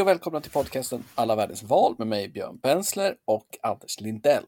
Hej 0.00 0.02
och 0.02 0.08
välkomna 0.08 0.40
till 0.40 0.50
podcasten 0.50 1.04
Alla 1.14 1.36
världens 1.36 1.62
val 1.62 1.94
med 1.98 2.06
mig 2.06 2.28
Björn 2.28 2.58
Bensler 2.58 3.16
och 3.24 3.58
Anders 3.62 4.00
Lindell. 4.00 4.44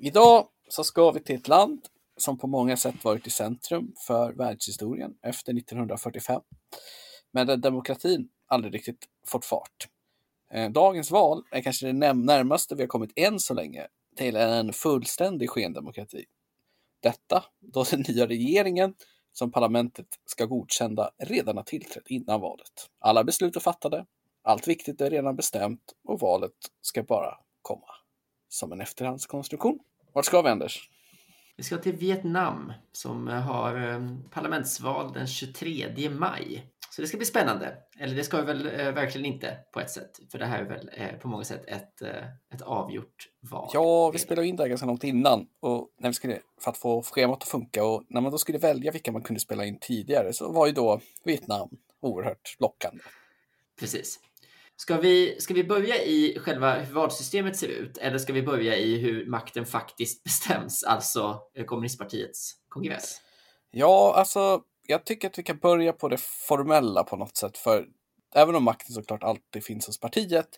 Idag 0.00 0.48
så 0.68 0.84
ska 0.84 1.10
vi 1.10 1.20
till 1.20 1.36
ett 1.36 1.48
land 1.48 1.80
som 2.16 2.38
på 2.38 2.46
många 2.46 2.76
sätt 2.76 3.04
varit 3.04 3.26
i 3.26 3.30
centrum 3.30 3.94
för 4.06 4.32
världshistorien 4.32 5.14
efter 5.22 5.58
1945. 5.58 6.42
Men 7.32 7.46
där 7.46 7.56
demokratin 7.56 8.28
aldrig 8.46 8.74
riktigt 8.74 9.08
fått 9.26 9.44
fart. 9.44 9.88
Eh, 10.52 10.70
dagens 10.70 11.10
val 11.10 11.42
är 11.50 11.62
kanske 11.62 11.86
det 11.86 12.12
närmaste 12.12 12.74
vi 12.74 12.82
har 12.82 12.88
kommit 12.88 13.12
än 13.16 13.40
så 13.40 13.54
länge 13.54 13.86
till 14.16 14.36
en 14.36 14.72
fullständig 14.72 15.50
skendemokrati. 15.50 16.24
Detta 17.00 17.44
då 17.60 17.84
den 17.90 18.04
nya 18.08 18.26
regeringen 18.26 18.94
som 19.32 19.52
parlamentet 19.52 20.06
ska 20.26 20.46
godkänna 20.46 21.10
redan 21.18 21.56
har 21.56 21.64
tillträtt 21.64 22.06
innan 22.06 22.40
valet. 22.40 22.90
Alla 22.98 23.24
beslut 23.24 23.56
är 23.56 23.60
fattade, 23.60 24.06
allt 24.46 24.68
viktigt 24.68 25.00
är 25.00 25.10
redan 25.10 25.36
bestämt 25.36 25.82
och 26.08 26.20
valet 26.20 26.52
ska 26.82 27.02
bara 27.02 27.34
komma 27.62 27.88
som 28.48 28.72
en 28.72 28.80
efterhandskonstruktion. 28.80 29.78
Vart 30.12 30.24
ska 30.24 30.42
vi 30.42 30.50
Anders? 30.50 30.90
Vi 31.56 31.62
ska 31.62 31.76
till 31.76 31.96
Vietnam 31.96 32.72
som 32.92 33.28
har 33.28 33.88
eh, 33.88 34.00
parlamentsval 34.30 35.12
den 35.12 35.26
23 35.26 36.10
maj. 36.10 36.72
Så 36.96 37.02
det 37.02 37.08
ska 37.08 37.16
bli 37.16 37.26
spännande. 37.26 37.76
Eller 37.98 38.16
det 38.16 38.24
ska 38.24 38.36
vi 38.36 38.46
väl 38.46 38.66
eh, 38.66 38.92
verkligen 38.92 39.26
inte 39.26 39.58
på 39.72 39.80
ett 39.80 39.90
sätt. 39.90 40.10
För 40.30 40.38
det 40.38 40.46
här 40.46 40.58
är 40.58 40.68
väl 40.68 40.90
eh, 40.92 41.18
på 41.20 41.28
många 41.28 41.44
sätt 41.44 41.64
ett, 41.66 42.02
eh, 42.02 42.54
ett 42.54 42.62
avgjort 42.62 43.28
val. 43.50 43.70
Ja, 43.72 44.10
vi 44.10 44.18
spelade 44.18 44.48
in 44.48 44.56
det 44.56 44.62
här 44.62 44.68
ganska 44.68 44.86
långt 44.86 45.04
innan 45.04 45.46
och 45.60 45.88
när 45.98 46.08
vi 46.08 46.14
skulle, 46.14 46.40
för 46.60 46.70
att 46.70 46.78
få 46.78 47.02
schemat 47.02 47.42
att 47.42 47.48
funka. 47.48 47.84
Och 47.84 48.04
när 48.08 48.20
man 48.20 48.32
då 48.32 48.38
skulle 48.38 48.58
välja 48.58 48.92
vilka 48.92 49.12
man 49.12 49.22
kunde 49.22 49.40
spela 49.40 49.64
in 49.64 49.78
tidigare 49.80 50.32
så 50.32 50.52
var 50.52 50.66
ju 50.66 50.72
då 50.72 51.00
Vietnam 51.24 51.68
oerhört 52.02 52.56
lockande. 52.58 53.02
Precis. 53.80 54.20
Ska 54.76 54.96
vi, 55.00 55.40
ska 55.40 55.54
vi 55.54 55.64
börja 55.64 56.02
i 56.04 56.38
själva 56.38 56.74
hur 56.74 56.94
valsystemet 56.94 57.56
ser 57.56 57.68
ut 57.68 57.98
eller 57.98 58.18
ska 58.18 58.32
vi 58.32 58.42
börja 58.42 58.76
i 58.76 58.98
hur 58.98 59.26
makten 59.26 59.66
faktiskt 59.66 60.24
bestäms, 60.24 60.84
alltså 60.84 61.40
eh, 61.54 61.64
kommunistpartiets 61.64 62.52
kongress? 62.68 63.20
Ja, 63.70 64.14
alltså 64.16 64.62
jag 64.86 65.04
tycker 65.04 65.28
att 65.28 65.38
vi 65.38 65.42
kan 65.42 65.58
börja 65.58 65.92
på 65.92 66.08
det 66.08 66.20
formella 66.20 67.04
på 67.04 67.16
något 67.16 67.36
sätt. 67.36 67.58
För 67.58 67.86
även 68.34 68.54
om 68.54 68.64
makten 68.64 68.94
såklart 68.94 69.22
alltid 69.22 69.64
finns 69.64 69.86
hos 69.86 70.00
partiet 70.00 70.48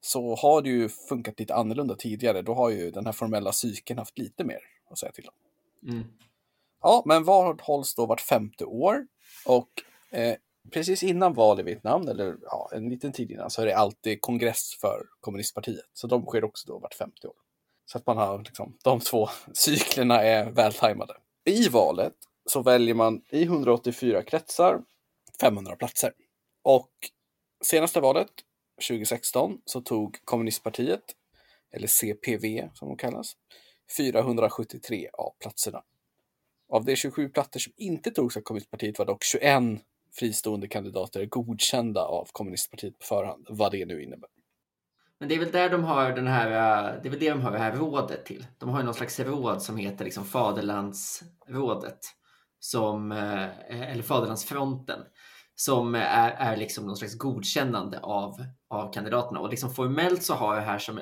så 0.00 0.36
har 0.36 0.62
det 0.62 0.68
ju 0.68 0.88
funkat 0.88 1.40
lite 1.40 1.54
annorlunda 1.54 1.94
tidigare. 1.94 2.42
Då 2.42 2.54
har 2.54 2.70
ju 2.70 2.90
den 2.90 3.06
här 3.06 3.12
formella 3.12 3.52
cykeln 3.52 3.98
haft 3.98 4.18
lite 4.18 4.44
mer 4.44 4.58
att 4.90 4.98
säga 4.98 5.12
till 5.12 5.28
om. 5.28 5.34
Mm. 5.92 6.06
Ja, 6.82 7.02
men 7.06 7.24
val 7.24 7.58
hålls 7.62 7.94
då 7.94 8.06
vart 8.06 8.20
femte 8.20 8.64
år 8.64 9.06
och 9.46 9.68
eh, 10.10 10.36
precis 10.70 11.02
innan 11.02 11.34
val 11.34 11.60
i 11.60 11.62
Vietnam, 11.62 12.08
eller 12.08 12.36
ja, 12.42 12.70
en 12.72 12.88
liten 12.88 13.12
tid 13.12 13.30
innan, 13.30 13.50
så 13.50 13.62
är 13.62 13.66
det 13.66 13.76
alltid 13.76 14.20
kongress 14.20 14.74
för 14.80 15.06
kommunistpartiet. 15.20 15.84
Så 15.92 16.06
de 16.06 16.26
sker 16.26 16.44
också 16.44 16.68
då 16.68 16.78
vart 16.78 16.94
femte 16.94 17.28
år. 17.28 17.34
Så 17.86 17.98
att 17.98 18.06
man 18.06 18.16
har 18.16 18.38
liksom, 18.38 18.76
de 18.84 19.00
två 19.00 19.28
cyklerna 19.54 20.22
är 20.22 20.50
vältajmade. 20.50 21.14
I 21.44 21.68
valet 21.68 22.14
så 22.46 22.62
väljer 22.62 22.94
man 22.94 23.22
i 23.30 23.42
184 23.42 24.22
kretsar 24.22 24.82
500 25.40 25.76
platser. 25.76 26.12
Och 26.62 26.90
senaste 27.64 28.00
valet, 28.00 28.30
2016, 28.88 29.60
så 29.64 29.80
tog 29.80 30.18
kommunistpartiet, 30.24 31.02
eller 31.72 31.86
CPV 31.86 32.68
som 32.74 32.88
de 32.88 32.96
kallas, 32.96 33.32
473 33.96 35.08
av 35.12 35.32
platserna. 35.40 35.82
Av 36.68 36.84
de 36.84 36.96
27 36.96 37.28
platser 37.28 37.60
som 37.60 37.72
inte 37.76 38.10
togs 38.10 38.36
av 38.36 38.40
kommunistpartiet 38.40 38.98
var 38.98 39.06
dock 39.06 39.24
21 39.24 39.62
fristående 40.18 40.68
kandidater 40.68 41.26
godkända 41.26 42.00
av 42.00 42.28
kommunistpartiet 42.32 42.98
på 42.98 43.04
förhand, 43.04 43.46
vad 43.50 43.72
det 43.72 43.86
nu 43.86 44.02
innebär. 44.02 44.28
Men 45.20 45.28
det 45.28 45.34
är 45.34 45.38
väl 45.38 45.52
där 45.52 45.70
de 45.70 45.84
har 45.84 46.12
den 46.12 46.26
här, 46.26 46.46
eh, 46.46 47.02
det 47.02 47.08
är 47.08 47.10
väl 47.10 47.20
det 47.20 47.30
de 47.30 47.40
har 47.40 47.52
det 47.52 47.58
här 47.58 47.76
rådet 47.76 48.26
till. 48.26 48.46
De 48.58 48.68
har 48.68 48.78
ju 48.78 48.84
någon 48.84 48.94
slags 48.94 49.20
råd 49.20 49.62
som 49.62 49.76
heter 49.76 50.04
liksom 50.04 50.24
Faderlandsrådet 50.24 51.98
som, 52.58 53.12
eh, 53.12 53.90
eller 53.90 54.02
Faderlandsfronten, 54.02 55.00
som 55.54 55.94
är, 55.94 56.30
är 56.30 56.56
liksom 56.56 56.86
någon 56.86 56.96
slags 56.96 57.18
godkännande 57.18 58.00
av, 58.00 58.34
av 58.70 58.92
kandidaterna. 58.92 59.40
Och 59.40 59.50
liksom 59.50 59.74
formellt 59.74 60.22
så 60.22 60.34
har 60.34 60.54
jag 60.54 60.62
här 60.62 60.78
som 60.78 61.00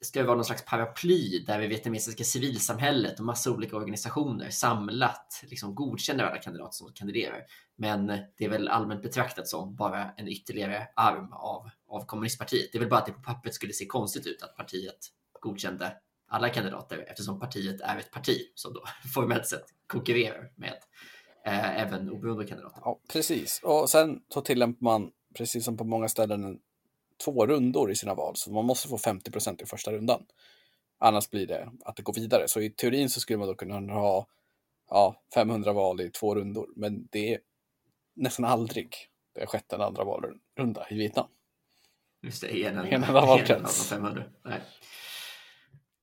ska 0.00 0.20
det 0.20 0.26
vara 0.26 0.36
någon 0.36 0.44
slags 0.44 0.64
paraply 0.64 1.44
där 1.46 1.60
det 1.60 1.66
vietnamesiska 1.66 2.24
civilsamhället 2.24 3.18
och 3.18 3.24
massa 3.24 3.50
olika 3.50 3.76
organisationer 3.76 4.50
samlat 4.50 5.42
liksom 5.42 5.74
godkänner 5.74 6.24
alla 6.24 6.38
kandidater 6.38 6.72
som 6.72 6.92
kandiderar. 6.92 7.42
Men 7.76 8.06
det 8.06 8.44
är 8.44 8.48
väl 8.48 8.68
allmänt 8.68 9.02
betraktat 9.02 9.48
som 9.48 9.76
bara 9.76 10.10
en 10.16 10.28
ytterligare 10.28 10.88
arm 10.96 11.32
av, 11.32 11.70
av 11.88 12.06
kommunistpartiet. 12.06 12.68
Det 12.72 12.78
är 12.78 12.80
väl 12.80 12.88
bara 12.88 13.00
att 13.00 13.06
det 13.06 13.12
på 13.12 13.22
pappret 13.22 13.54
skulle 13.54 13.72
se 13.72 13.86
konstigt 13.86 14.26
ut 14.26 14.42
att 14.42 14.56
partiet 14.56 14.98
godkände 15.40 15.96
alla 16.28 16.48
kandidater 16.48 17.06
eftersom 17.08 17.40
partiet 17.40 17.80
är 17.80 17.98
ett 17.98 18.10
parti 18.10 18.38
som 18.54 18.72
då 18.72 18.84
formellt 19.14 19.46
sett 19.46 19.64
konkurrerar 19.86 20.52
med 20.56 20.74
eh, 21.46 21.80
även 21.80 22.10
oberoende 22.10 22.46
kandidater. 22.46 22.80
Ja, 22.84 23.00
precis. 23.12 23.60
Och 23.62 23.90
sen 23.90 24.20
så 24.28 24.40
tillämpar 24.40 24.84
man, 24.84 25.10
precis 25.34 25.64
som 25.64 25.76
på 25.76 25.84
många 25.84 26.08
ställen, 26.08 26.58
två 27.24 27.46
rundor 27.46 27.90
i 27.90 27.96
sina 27.96 28.14
val. 28.14 28.36
Så 28.36 28.52
man 28.52 28.64
måste 28.64 28.88
få 28.88 28.98
50 28.98 29.30
procent 29.30 29.62
i 29.62 29.66
första 29.66 29.92
rundan. 29.92 30.22
Annars 30.98 31.30
blir 31.30 31.46
det 31.46 31.70
att 31.84 31.96
det 31.96 32.02
går 32.02 32.14
vidare. 32.14 32.48
Så 32.48 32.60
i 32.60 32.70
teorin 32.70 33.10
så 33.10 33.20
skulle 33.20 33.38
man 33.38 33.48
då 33.48 33.54
kunna 33.54 33.94
ha 33.94 34.26
ja, 34.90 35.22
500 35.34 35.72
val 35.72 36.00
i 36.00 36.10
två 36.10 36.34
rundor. 36.34 36.68
Men 36.76 37.08
det 37.10 37.34
är 37.34 37.40
nästan 38.14 38.44
aldrig 38.44 38.96
det 39.34 39.40
har 39.40 39.46
skett 39.46 39.72
en 39.72 39.80
andra 39.80 40.04
valrunda 40.04 40.86
i 40.90 40.94
Vietnam. 40.94 41.26
Just 42.22 42.40
det, 42.42 42.64
en, 42.64 42.78
en 42.78 42.92
enda 42.92 43.12
valkrets. 43.12 43.92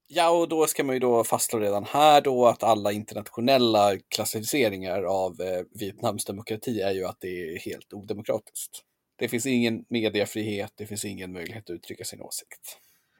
Ja, 0.07 0.29
och 0.29 0.49
då 0.49 0.67
ska 0.67 0.83
man 0.83 0.95
ju 0.95 0.99
då 0.99 1.23
fastslå 1.23 1.59
redan 1.59 1.85
här 1.85 2.21
då 2.21 2.47
att 2.47 2.63
alla 2.63 2.91
internationella 2.91 3.97
klassificeringar 4.07 5.03
av 5.03 5.41
eh, 5.41 5.61
Vietnams 5.71 6.25
demokrati 6.25 6.81
är 6.81 6.91
ju 6.91 7.05
att 7.05 7.19
det 7.19 7.27
är 7.27 7.59
helt 7.59 7.93
odemokratiskt. 7.93 8.83
Det 9.15 9.27
finns 9.27 9.45
ingen 9.45 9.85
mediefrihet, 9.89 10.73
det 10.75 10.85
finns 10.85 11.05
ingen 11.05 11.33
möjlighet 11.33 11.69
att 11.69 11.75
uttrycka 11.75 12.03
sin 12.03 12.21
åsikt. 12.21 12.77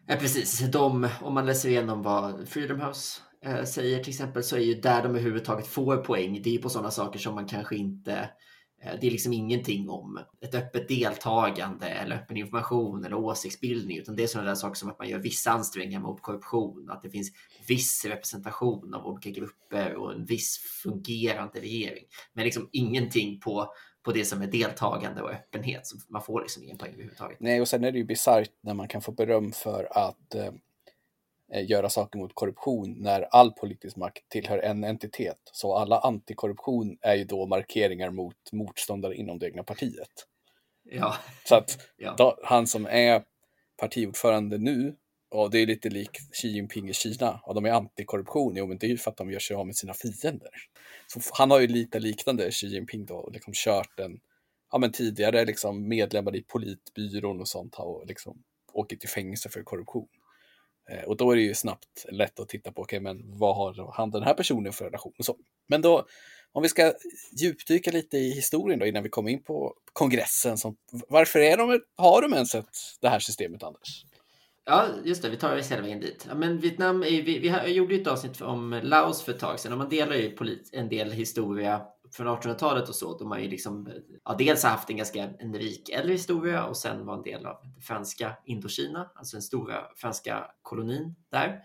Ja, 0.07 0.15
precis. 0.15 0.59
De, 0.59 1.09
om 1.21 1.33
man 1.33 1.45
läser 1.45 1.69
igenom 1.69 2.01
vad 2.01 2.47
Freedom 2.47 2.81
House 2.81 3.21
eh, 3.45 3.63
säger 3.63 4.03
till 4.03 4.09
exempel 4.09 4.43
så 4.43 4.55
är 4.55 4.59
ju 4.59 4.73
där 4.73 5.03
de 5.03 5.09
överhuvudtaget 5.09 5.67
får 5.67 5.97
poäng, 5.97 6.41
det 6.43 6.55
är 6.55 6.61
på 6.61 6.69
sådana 6.69 6.91
saker 6.91 7.19
som 7.19 7.35
man 7.35 7.47
kanske 7.47 7.75
inte 7.75 8.29
Eh, 8.83 8.95
det 9.01 9.07
är 9.07 9.11
liksom 9.11 9.33
ingenting 9.33 9.89
om 9.89 10.19
ett 10.41 10.55
öppet 10.55 10.87
deltagande 10.87 11.87
eller 11.87 12.15
öppen 12.15 12.37
information 12.37 13.05
eller 13.05 13.15
åsiktsbildning, 13.15 13.97
utan 13.97 14.15
det 14.15 14.23
är 14.23 14.27
sådana 14.27 14.49
där 14.49 14.55
saker 14.55 14.75
som 14.75 14.89
att 14.89 14.99
man 14.99 15.09
gör 15.09 15.19
vissa 15.19 15.51
ansträngningar 15.51 15.99
mot 15.99 16.21
korruption, 16.21 16.89
att 16.89 17.01
det 17.01 17.09
finns 17.09 17.31
viss 17.67 18.05
representation 18.05 18.93
av 18.93 19.05
olika 19.05 19.29
grupper 19.29 19.95
och 19.95 20.13
en 20.13 20.25
viss 20.25 20.57
fungerande 20.83 21.59
regering. 21.61 22.03
Men 22.33 22.45
liksom 22.45 22.69
ingenting 22.71 23.39
på, 23.39 23.73
på 24.03 24.11
det 24.11 24.25
som 24.25 24.41
är 24.41 24.47
deltagande 24.47 25.21
och 25.21 25.31
öppenhet. 25.31 25.87
Så 25.87 25.97
man 26.09 26.21
får 26.21 26.41
liksom 26.41 26.63
ingen 26.63 26.77
poäng 26.77 26.91
överhuvudtaget. 26.91 27.37
Nej, 27.39 27.61
och 27.61 27.67
sen 27.67 27.83
är 27.83 27.91
det 27.91 27.97
ju 27.97 28.05
bisarrt 28.05 28.51
när 28.61 28.73
man 28.73 28.87
kan 28.87 29.01
få 29.01 29.11
beröm 29.11 29.51
för 29.51 29.87
att 29.91 30.35
eh, 30.35 30.51
Eh, 31.53 31.69
göra 31.69 31.89
saker 31.89 32.19
mot 32.19 32.35
korruption 32.35 32.95
när 32.97 33.21
all 33.21 33.51
politisk 33.51 33.95
makt 33.95 34.29
tillhör 34.29 34.57
en 34.57 34.83
entitet. 34.83 35.37
Så 35.51 35.75
alla 35.75 35.99
antikorruption 35.99 36.97
är 37.01 37.15
ju 37.15 37.23
då 37.23 37.45
markeringar 37.45 38.09
mot 38.09 38.51
motståndare 38.51 39.15
inom 39.15 39.39
det 39.39 39.45
egna 39.45 39.63
partiet. 39.63 40.27
Ja. 40.83 41.15
Så 41.45 41.55
att 41.55 41.77
ja. 41.97 42.15
då, 42.17 42.39
han 42.43 42.67
som 42.67 42.85
är 42.85 43.23
partiordförande 43.77 44.57
nu, 44.57 44.95
och 45.33 45.51
det 45.51 45.59
är 45.59 45.65
lite 45.65 45.89
likt 45.89 46.35
Xi 46.35 46.47
Jinping 46.47 46.89
i 46.89 46.93
Kina, 46.93 47.41
och 47.43 47.55
de 47.55 47.65
är 47.65 47.71
antikorruption, 47.71 48.55
jo 48.55 48.67
men 48.67 48.77
det 48.77 48.87
är 48.87 48.89
ju 48.89 48.97
för 48.97 49.11
att 49.11 49.17
de 49.17 49.31
gör 49.31 49.39
sig 49.39 49.55
av 49.55 49.65
med 49.65 49.75
sina 49.75 49.93
fiender. 49.93 50.49
Så 51.07 51.19
han 51.33 51.51
har 51.51 51.59
ju 51.59 51.67
lite 51.67 51.99
liknande 51.99 52.51
Xi 52.51 52.67
Jinping 52.67 53.05
då, 53.05 53.29
liksom 53.33 53.53
kört 53.53 53.99
en, 53.99 54.19
ja 54.71 54.77
men 54.77 54.91
tidigare 54.91 55.45
liksom 55.45 55.87
medlemmar 55.87 56.35
i 56.35 56.41
politbyrån 56.41 57.41
och 57.41 57.47
sånt 57.47 57.75
har 57.75 58.05
liksom 58.05 58.43
åkt 58.73 59.03
i 59.03 59.07
fängelse 59.07 59.49
för 59.49 59.63
korruption. 59.63 60.07
Eh, 60.89 61.03
och 61.03 61.17
då 61.17 61.31
är 61.31 61.35
det 61.35 61.41
ju 61.41 61.53
snabbt 61.53 62.05
lätt 62.09 62.39
att 62.39 62.49
titta 62.49 62.71
på, 62.71 62.81
okej, 62.81 62.99
okay, 62.99 63.13
men 63.13 63.37
vad 63.37 63.55
har 63.55 63.93
han 63.93 64.11
den 64.11 64.23
här 64.23 64.33
personen 64.33 64.73
för 64.73 64.85
relation? 64.85 65.13
Och 65.17 65.25
så. 65.25 65.37
Men 65.67 65.81
då, 65.81 66.05
om 66.51 66.63
vi 66.63 66.69
ska 66.69 66.93
djupdyka 67.31 67.91
lite 67.91 68.17
i 68.17 68.31
historien 68.31 68.79
då 68.79 68.85
innan 68.85 69.03
vi 69.03 69.09
kommer 69.09 69.31
in 69.31 69.43
på 69.43 69.75
kongressen. 69.93 70.57
Som, 70.57 70.75
varför 71.09 71.39
är 71.39 71.57
de, 71.57 71.79
har 71.95 72.21
de 72.21 72.33
ens 72.33 72.55
ett, 72.55 72.77
det 73.01 73.09
här 73.09 73.19
systemet, 73.19 73.63
Anders? 73.63 74.05
Ja, 74.65 74.87
just 75.03 75.21
det. 75.21 75.29
Vi 75.29 75.37
tar 75.37 75.57
oss 75.57 75.71
hela 75.71 75.81
vägen 75.81 75.99
dit. 75.99 76.25
Ja, 76.29 76.35
men 76.35 76.59
Vietnam 76.59 77.03
är, 77.03 77.21
vi, 77.21 77.39
vi 77.39 77.73
gjorde 77.73 77.95
ju 77.95 78.01
ett 78.01 78.07
avsnitt 78.07 78.41
om 78.41 78.79
Laos 78.83 79.23
för 79.23 79.31
ett 79.31 79.39
tag 79.39 79.59
sedan 79.59 79.71
och 79.71 79.77
man 79.77 79.89
delar 79.89 80.15
ju 80.15 80.37
en 80.71 80.89
del 80.89 81.11
historia 81.11 81.81
från 82.11 82.27
1800-talet 82.27 82.89
och 82.89 82.95
så. 82.95 83.17
De 83.17 83.31
har 83.31 83.39
ju 83.39 83.49
liksom, 83.49 83.89
ja, 84.25 84.35
dels 84.37 84.63
haft 84.63 84.89
en 84.89 84.97
ganska 84.97 85.29
en 85.39 85.53
rik 85.53 85.89
äldre 85.89 86.13
historia 86.13 86.65
och 86.65 86.77
sen 86.77 87.05
var 87.05 87.13
en 87.17 87.23
del 87.23 87.45
av 87.45 87.55
franska 87.81 88.37
Indokina, 88.45 89.11
alltså 89.15 89.35
den 89.35 89.41
stora 89.41 89.75
franska 89.95 90.45
kolonin 90.61 91.15
där. 91.31 91.61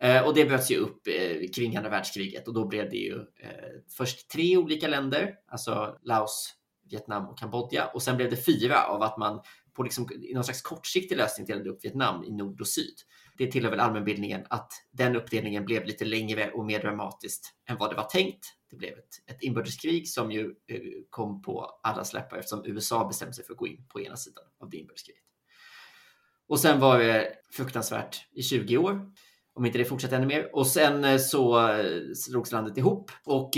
Eh, 0.00 0.26
och 0.26 0.34
det 0.34 0.44
bröts 0.44 0.70
ju 0.70 0.76
upp 0.76 1.06
eh, 1.06 1.48
kring 1.54 1.76
andra 1.76 1.90
världskriget 1.90 2.48
och 2.48 2.54
då 2.54 2.66
blev 2.66 2.90
det 2.90 2.96
ju 2.96 3.14
eh, 3.14 3.80
först 3.96 4.30
tre 4.30 4.56
olika 4.56 4.88
länder, 4.88 5.34
alltså 5.48 5.96
Laos, 6.02 6.54
Vietnam 6.90 7.26
och 7.26 7.38
Kambodja. 7.38 7.86
Och 7.86 8.02
sen 8.02 8.16
blev 8.16 8.30
det 8.30 8.46
fyra 8.46 8.84
av 8.84 9.02
att 9.02 9.18
man 9.18 9.40
på 9.76 9.82
liksom, 9.82 10.08
i 10.12 10.34
någon 10.34 10.44
slags 10.44 10.62
kortsiktig 10.62 11.16
lösning 11.16 11.46
delade 11.46 11.70
upp 11.70 11.84
Vietnam 11.84 12.24
i 12.24 12.32
nord 12.32 12.60
och 12.60 12.68
syd. 12.68 12.94
Det 13.38 13.52
tillhör 13.52 13.70
väl 13.70 13.80
allmänbildningen 13.80 14.46
att 14.50 14.72
den 14.90 15.16
uppdelningen 15.16 15.64
blev 15.64 15.84
lite 15.84 16.04
längre 16.04 16.50
och 16.50 16.64
mer 16.64 16.80
dramatiskt 16.80 17.54
än 17.68 17.76
vad 17.76 17.90
det 17.90 17.96
var 17.96 18.04
tänkt. 18.04 18.46
Det 18.70 18.76
blev 18.76 18.98
ett, 18.98 19.30
ett 19.30 19.42
inbördeskrig 19.42 20.08
som 20.08 20.32
ju 20.32 20.44
eh, 20.66 20.80
kom 21.10 21.42
på 21.42 21.80
alla 21.82 22.04
släppar 22.04 22.36
eftersom 22.36 22.64
USA 22.66 23.08
bestämde 23.08 23.34
sig 23.34 23.44
för 23.44 23.52
att 23.52 23.58
gå 23.58 23.66
in 23.66 23.86
på 23.88 24.00
ena 24.00 24.16
sidan 24.16 24.44
av 24.60 24.70
det 24.70 24.76
inbördeskriget. 24.76 25.22
Och 26.48 26.60
sen 26.60 26.80
var 26.80 26.98
det 26.98 27.32
fruktansvärt 27.50 28.16
i 28.32 28.42
20 28.42 28.76
år 28.76 29.12
om 29.54 29.66
inte 29.66 29.78
det 29.78 29.84
fortsätter 29.84 30.16
ännu 30.16 30.26
mer. 30.26 30.56
Och 30.56 30.66
sen 30.66 31.04
eh, 31.04 31.18
så 31.18 31.68
eh, 31.68 32.12
slogs 32.14 32.52
landet 32.52 32.78
ihop 32.78 33.10
och 33.24 33.56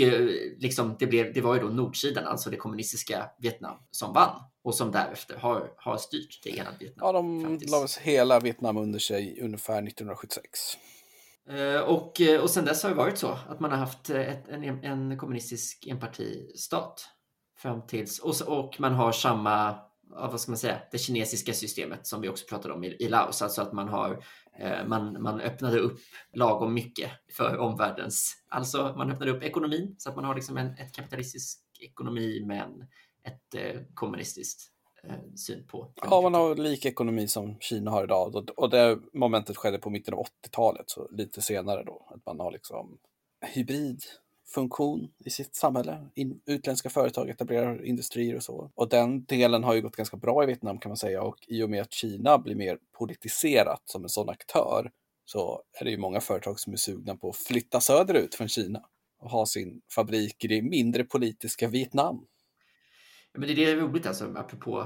liksom 0.57 0.95
det, 0.99 1.07
blev, 1.07 1.33
det 1.33 1.41
var 1.41 1.55
ju 1.55 1.61
då 1.61 1.67
nordsidan, 1.67 2.27
alltså 2.27 2.49
det 2.49 2.57
kommunistiska 2.57 3.29
Vietnam, 3.39 3.77
som 3.91 4.13
vann 4.13 4.39
och 4.69 4.75
som 4.75 4.91
därefter 4.91 5.35
har, 5.35 5.73
har 5.77 5.97
styrt 5.97 6.43
det 6.43 6.49
ena 6.49 6.69
Vietnam. 6.79 7.05
Ja, 7.07 7.11
de 7.11 7.59
la 7.71 7.87
hela 8.01 8.39
Vietnam 8.39 8.77
under 8.77 8.99
sig 8.99 9.39
ungefär 9.41 9.77
1976. 9.87 10.77
Och, 11.87 12.21
och 12.41 12.49
sen 12.49 12.65
dess 12.65 12.83
har 12.83 12.89
det 12.89 12.95
varit 12.95 13.17
så 13.17 13.37
att 13.49 13.59
man 13.59 13.71
har 13.71 13.77
haft 13.77 14.09
ett, 14.09 14.47
en, 14.47 14.83
en 14.83 15.17
kommunistisk 15.17 15.87
enpartistat 15.87 17.09
fram 17.57 17.87
tills 17.87 18.19
och, 18.19 18.41
och 18.47 18.79
man 18.79 18.93
har 18.93 19.11
samma 19.11 19.75
vad 20.11 20.41
ska 20.41 20.51
man 20.51 20.57
säga, 20.57 20.81
det 20.91 20.97
kinesiska 20.97 21.53
systemet 21.53 22.07
som 22.07 22.21
vi 22.21 22.29
också 22.29 22.45
pratade 22.49 22.73
om 22.73 22.83
i, 22.83 22.87
i 22.87 23.09
Laos, 23.09 23.41
alltså 23.41 23.61
att 23.61 23.73
man 23.73 23.89
har 23.89 24.23
Eh, 24.59 24.87
man, 24.87 25.21
man 25.21 25.41
öppnade 25.41 25.79
upp 25.79 25.99
lagom 26.33 26.73
mycket 26.73 27.11
för 27.31 27.57
omvärldens, 27.57 28.35
alltså 28.49 28.93
man 28.97 29.11
öppnade 29.11 29.31
upp 29.31 29.43
ekonomin 29.43 29.95
så 29.97 30.09
att 30.09 30.15
man 30.15 30.25
har 30.25 30.35
liksom 30.35 30.57
en 30.57 30.77
ett 30.77 30.95
kapitalistisk 30.95 31.59
ekonomi 31.79 32.43
men 32.45 32.87
ett 33.29 33.55
eh, 33.55 33.81
kommunistiskt 33.93 34.61
eh, 35.03 35.33
syn 35.35 35.67
på. 35.67 35.91
Ja, 36.01 36.21
man 36.21 36.33
har 36.33 36.55
lik 36.55 36.85
ekonomi 36.85 37.27
som 37.27 37.59
Kina 37.59 37.91
har 37.91 38.03
idag 38.03 38.49
och 38.57 38.69
det 38.69 38.99
momentet 39.13 39.57
skedde 39.57 39.77
på 39.77 39.89
mitten 39.89 40.13
av 40.13 40.25
80-talet, 40.25 40.89
så 40.89 41.07
lite 41.11 41.41
senare 41.41 41.83
då, 41.83 42.07
att 42.09 42.25
man 42.25 42.39
har 42.39 42.51
liksom 42.51 42.97
hybrid 43.53 44.03
funktion 44.53 45.11
i 45.25 45.29
sitt 45.29 45.55
samhälle. 45.55 46.09
In, 46.15 46.41
utländska 46.45 46.89
företag 46.89 47.29
etablerar 47.29 47.85
industrier 47.85 48.35
och 48.35 48.43
så. 48.43 48.71
Och 48.75 48.89
den 48.89 49.25
delen 49.25 49.63
har 49.63 49.73
ju 49.73 49.81
gått 49.81 49.95
ganska 49.95 50.17
bra 50.17 50.43
i 50.43 50.45
Vietnam 50.45 50.79
kan 50.79 50.89
man 50.89 50.97
säga 50.97 51.23
och 51.23 51.37
i 51.47 51.63
och 51.63 51.69
med 51.69 51.81
att 51.81 51.93
Kina 51.93 52.37
blir 52.37 52.55
mer 52.55 52.77
politiserat 52.97 53.81
som 53.85 54.03
en 54.03 54.09
sån 54.09 54.29
aktör 54.29 54.91
så 55.25 55.61
är 55.79 55.85
det 55.85 55.91
ju 55.91 55.97
många 55.97 56.21
företag 56.21 56.59
som 56.59 56.73
är 56.73 56.77
sugna 56.77 57.15
på 57.15 57.29
att 57.29 57.35
flytta 57.35 57.81
söderut 57.81 58.35
från 58.35 58.47
Kina 58.47 58.81
och 59.19 59.29
ha 59.29 59.45
sin 59.45 59.81
fabrik 59.95 60.43
i 60.43 60.47
det 60.47 60.61
mindre 60.61 61.03
politiska 61.03 61.67
Vietnam. 61.67 62.25
Men 63.33 63.47
det 63.47 63.63
är 63.63 63.75
det 63.75 63.81
roligt 63.81 64.05
alltså, 64.05 64.33
apropå 64.35 64.79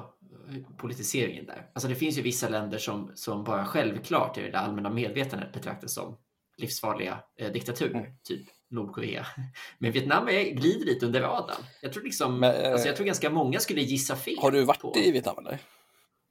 eh, 0.50 0.76
politiseringen 0.78 1.46
där. 1.46 1.70
Alltså 1.74 1.88
det 1.88 1.96
finns 1.96 2.18
ju 2.18 2.22
vissa 2.22 2.50
länder 2.50 2.78
som, 2.78 3.12
som 3.16 3.44
bara 3.44 3.66
självklart 3.66 4.38
i 4.38 4.52
det 4.52 4.60
allmänna 4.60 4.90
medvetandet 4.90 5.54
betraktas 5.54 5.94
som 5.94 6.18
livsfarliga 6.58 7.24
eh, 7.40 7.52
diktaturer, 7.52 8.00
mm. 8.00 8.12
typ 8.24 8.42
Nordkorea. 8.70 9.26
Men 9.78 9.92
Vietnam 9.92 10.28
är, 10.28 10.44
glider 10.44 10.86
lite 10.86 11.06
under 11.06 11.22
radarn. 11.22 11.64
Jag 11.82 11.94
tror, 11.94 12.04
liksom, 12.04 12.40
Men, 12.40 12.56
äh, 12.56 12.72
alltså 12.72 12.88
jag 12.88 12.96
tror 12.96 13.06
ganska 13.06 13.30
många 13.30 13.60
skulle 13.60 13.82
gissa 13.82 14.16
fel. 14.16 14.38
Har 14.38 14.52
du 14.52 14.64
varit 14.64 14.80
på... 14.80 14.94
i 14.98 15.12
Vietnam 15.12 15.38
eller? 15.38 15.60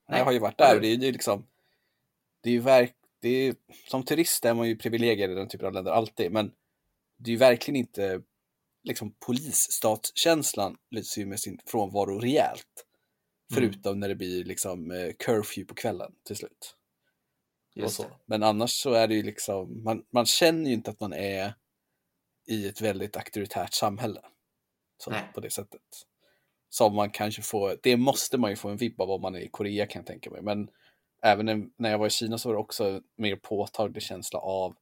Nej. 0.09 0.19
Jag 0.19 0.25
har 0.25 0.33
ju 0.33 0.39
varit 0.39 0.59
där. 0.59 0.81
Det 0.81 0.89
är 0.89 0.97
ju 0.97 1.13
liksom, 1.13 1.47
det 2.43 2.51
är 2.51 2.53
ju 2.53 2.61
verk, 2.61 2.95
det 3.21 3.29
är, 3.29 3.55
som 3.89 4.03
turist 4.03 4.45
är 4.45 4.55
man 4.55 4.69
ju 4.69 4.77
privilegierad 4.77 5.31
i 5.31 5.35
den 5.35 5.49
typen 5.49 5.67
av 5.67 5.73
länder 5.73 5.93
alltid, 5.93 6.33
men 6.33 6.53
det 7.19 7.31
är 7.31 7.33
ju 7.33 7.39
verkligen 7.39 7.77
inte 7.77 8.23
liksom 8.83 9.15
polisstatskänslan 9.27 10.77
lyser 10.91 11.21
ju 11.21 11.27
med 11.27 11.41
sin 11.41 11.59
frånvaro 11.67 12.19
rejält. 12.19 12.87
Mm. 13.53 13.55
Förutom 13.55 14.01
när 14.01 14.09
det 14.09 14.15
blir 14.15 14.45
liksom 14.45 14.91
eh, 14.91 15.13
curfew 15.19 15.65
på 15.69 15.75
kvällen 15.75 16.13
till 16.27 16.37
slut. 16.37 16.77
Men 18.27 18.43
annars 18.43 18.71
så 18.71 18.93
är 18.93 19.09
det 19.09 19.15
ju 19.15 19.23
liksom, 19.23 19.85
man, 19.85 20.05
man 20.13 20.27
känner 20.27 20.71
ju 20.71 20.75
inte 20.75 20.91
att 20.91 21.01
man 21.01 21.13
är 21.13 21.55
i 22.47 22.69
ett 22.69 22.81
väldigt 22.81 23.17
auktoritärt 23.17 23.75
samhälle. 23.75 24.21
Så, 24.99 25.15
på 25.35 25.41
det 25.41 25.51
sättet. 25.51 25.81
Som 26.69 26.95
man 26.95 27.11
kanske 27.11 27.43
får, 27.43 27.79
det 27.83 27.97
måste 27.97 28.39
man 28.39 28.51
ju 28.51 28.57
få 28.57 28.69
en 28.69 28.77
vibb 28.77 29.01
av 29.01 29.11
om 29.11 29.23
man 29.23 29.35
är 29.35 29.41
i 29.41 29.49
Korea 29.49 29.87
kan 29.87 30.01
jag 30.01 30.07
tänka 30.07 30.31
mig. 30.31 30.43
Men 30.43 30.69
även 31.23 31.73
när 31.77 31.91
jag 31.91 31.99
var 31.99 32.07
i 32.07 32.11
Kina 32.11 32.39
så 32.39 32.49
var 32.49 32.55
det 32.55 32.61
också 32.61 33.01
mer 33.17 33.37
påtaglig 33.37 34.03
känsla 34.03 34.39
av 34.39 34.77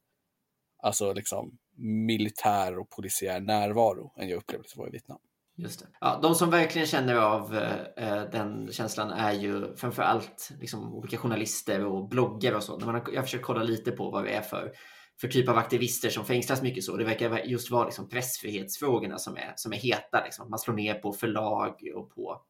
alltså 0.81 1.13
liksom 1.13 1.57
militär 1.77 2.79
och 2.79 2.89
polisiär 2.89 3.39
närvaro 3.39 4.13
än 4.17 4.29
jag 4.29 4.37
upplevde 4.37 4.65
att 4.65 4.73
det 4.73 4.79
var 4.79 4.87
i 4.87 4.91
Vietnam. 4.91 5.19
Just 5.55 5.79
det. 5.79 5.87
Ja, 5.99 6.19
de 6.21 6.35
som 6.35 6.49
verkligen 6.49 6.87
känner 6.87 7.15
av 7.15 7.57
eh, 7.57 8.07
eh, 8.07 8.23
den 8.31 8.71
känslan 8.71 9.11
är 9.11 9.31
ju 9.31 9.75
framför 9.75 10.03
allt 10.03 10.51
liksom, 10.59 10.93
olika 10.93 11.17
journalister 11.17 11.85
och 11.85 12.09
bloggare 12.09 12.55
och 12.55 12.63
så. 12.63 12.77
När 12.77 12.85
man 12.85 12.95
har, 12.95 13.03
jag 13.13 13.23
försöker 13.23 13.43
kolla 13.43 13.63
lite 13.63 13.91
på 13.91 14.09
vad 14.09 14.23
det 14.23 14.31
är 14.31 14.41
för 14.41 14.73
för 15.21 15.27
typ 15.27 15.49
av 15.49 15.57
aktivister 15.57 16.09
som 16.09 16.25
fängslas 16.25 16.61
mycket 16.61 16.83
så. 16.83 16.97
Det 16.97 17.03
verkar 17.03 17.37
just 17.37 17.71
vara 17.71 17.85
liksom 17.85 18.09
pressfrihetsfrågorna 18.09 19.17
som 19.17 19.35
är, 19.35 19.53
som 19.55 19.73
är 19.73 19.77
heta. 19.77 20.23
Liksom. 20.23 20.49
Man 20.49 20.59
slår 20.59 20.75
ner 20.75 20.93
på 20.93 21.13
förlag 21.13 21.91
och 21.95 22.09
på 22.15 22.41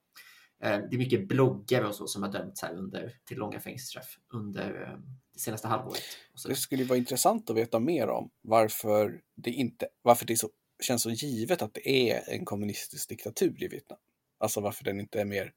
eh, 0.63 0.77
det 0.89 0.95
är 0.95 0.97
mycket 0.97 1.27
bloggare 1.27 1.87
och 1.87 1.95
så 1.95 2.07
som 2.07 2.23
har 2.23 2.31
dömts 2.31 2.61
här 2.61 2.75
under, 2.75 3.13
till 3.25 3.37
långa 3.37 3.59
fängelsestraff 3.59 4.17
under 4.33 4.81
eh, 4.81 4.99
senaste 5.41 5.67
halvåret. 5.67 6.01
Det 6.47 6.55
skulle 6.55 6.83
vara 6.83 6.97
intressant 6.97 7.49
att 7.49 7.55
veta 7.55 7.79
mer 7.79 8.09
om 8.09 8.29
varför 8.41 9.21
det 9.35 9.51
inte 9.51 9.87
varför 10.01 10.25
det 10.25 10.37
så, 10.37 10.49
känns 10.83 11.01
så 11.01 11.09
givet 11.09 11.61
att 11.61 11.73
det 11.73 11.89
är 11.89 12.33
en 12.33 12.45
kommunistisk 12.45 13.09
diktatur 13.09 13.63
i 13.63 13.67
Vietnam. 13.67 13.99
Alltså 14.39 14.61
varför 14.61 14.83
den 14.83 14.99
inte 14.99 15.21
är 15.21 15.25
mer 15.25 15.53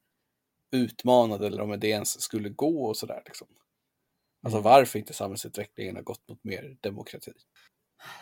utmanad 0.71 1.43
eller 1.43 1.61
om 1.61 1.79
det 1.79 1.87
ens 1.87 2.21
skulle 2.21 2.49
gå 2.49 2.85
och 2.85 2.97
sådär. 2.97 3.21
Liksom. 3.25 3.47
Alltså 4.45 4.61
varför 4.61 4.99
inte 4.99 5.13
samhällsutvecklingen 5.13 5.95
har 5.95 6.03
gått 6.03 6.29
mot 6.29 6.43
mer 6.43 6.77
demokrati? 6.81 7.31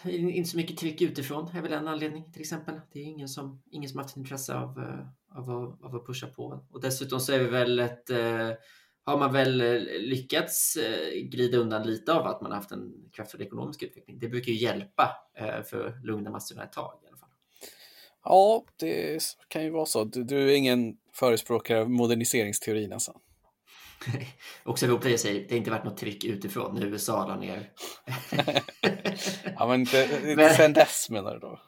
Inte 0.06 0.50
så 0.50 0.58
mycket 0.58 0.78
tryck 0.78 1.02
utifrån 1.02 1.48
är 1.56 1.62
väl 1.62 1.74
en 1.74 1.88
anledning 1.88 2.32
till 2.32 2.42
exempel. 2.42 2.82
Det 2.92 3.00
är 3.00 3.04
ingen 3.04 3.30
som, 3.30 3.62
ingen 3.72 3.90
som 3.90 4.00
haft 4.00 4.18
intresse 4.18 4.56
av, 4.56 4.80
eh, 4.80 5.38
av, 5.38 5.52
av, 5.52 5.80
av 5.84 5.96
att 5.96 6.06
pusha 6.06 6.28
på. 6.28 6.66
Och 6.72 6.82
dessutom 6.82 7.20
så 7.20 7.34
är 7.34 7.40
vi 7.40 7.50
väl 7.50 7.80
ett, 7.80 8.10
eh, 8.10 8.52
har 9.06 9.18
man 9.18 9.34
väl 9.34 9.62
eh, 9.62 9.82
lyckats 10.00 10.78
glida 11.14 11.58
undan 11.58 11.88
lite 11.88 12.14
av 12.14 12.28
att 12.28 12.42
man 12.42 12.52
haft 12.52 12.72
en 12.72 13.10
kraftfull 13.12 13.42
ekonomisk 13.42 13.84
utveckling. 13.84 14.20
Det 14.20 14.28
brukar 14.28 14.52
ju 14.52 14.58
hjälpa 14.58 15.16
för 15.70 15.88
att 15.88 16.06
lugna 16.06 16.30
massorna 16.30 16.64
ett 16.64 16.72
tag 16.72 17.00
i 17.04 17.08
alla 17.08 17.18
fall. 17.18 17.30
Ja, 18.24 18.66
det 18.80 19.24
kan 19.48 19.64
ju 19.64 19.70
vara 19.70 19.86
så. 19.86 20.04
Du, 20.04 20.24
du 20.24 20.52
är 20.52 20.56
ingen 20.56 20.98
förespråkare 21.14 21.82
av 21.82 21.90
moderniseringsteorin 21.90 22.94
alltså? 22.94 23.14
Också 24.64 24.86
ihop 24.86 25.02
det 25.04 25.18
säger, 25.18 25.42
det 25.42 25.50
har 25.50 25.58
inte 25.58 25.72
varit 25.72 25.86
något 25.86 25.98
tryck 25.98 26.24
utifrån 26.24 26.76
när 26.76 26.86
USA 26.86 27.28
la 27.28 27.36
ner. 27.36 27.70
ja, 29.58 29.68
men 29.68 29.80
inte, 29.80 30.04
inte 30.16 30.36
men... 30.36 30.54
sen 30.54 30.74
dess 30.74 31.10
menar 31.10 31.34
du 31.34 31.40
då? 31.40 31.60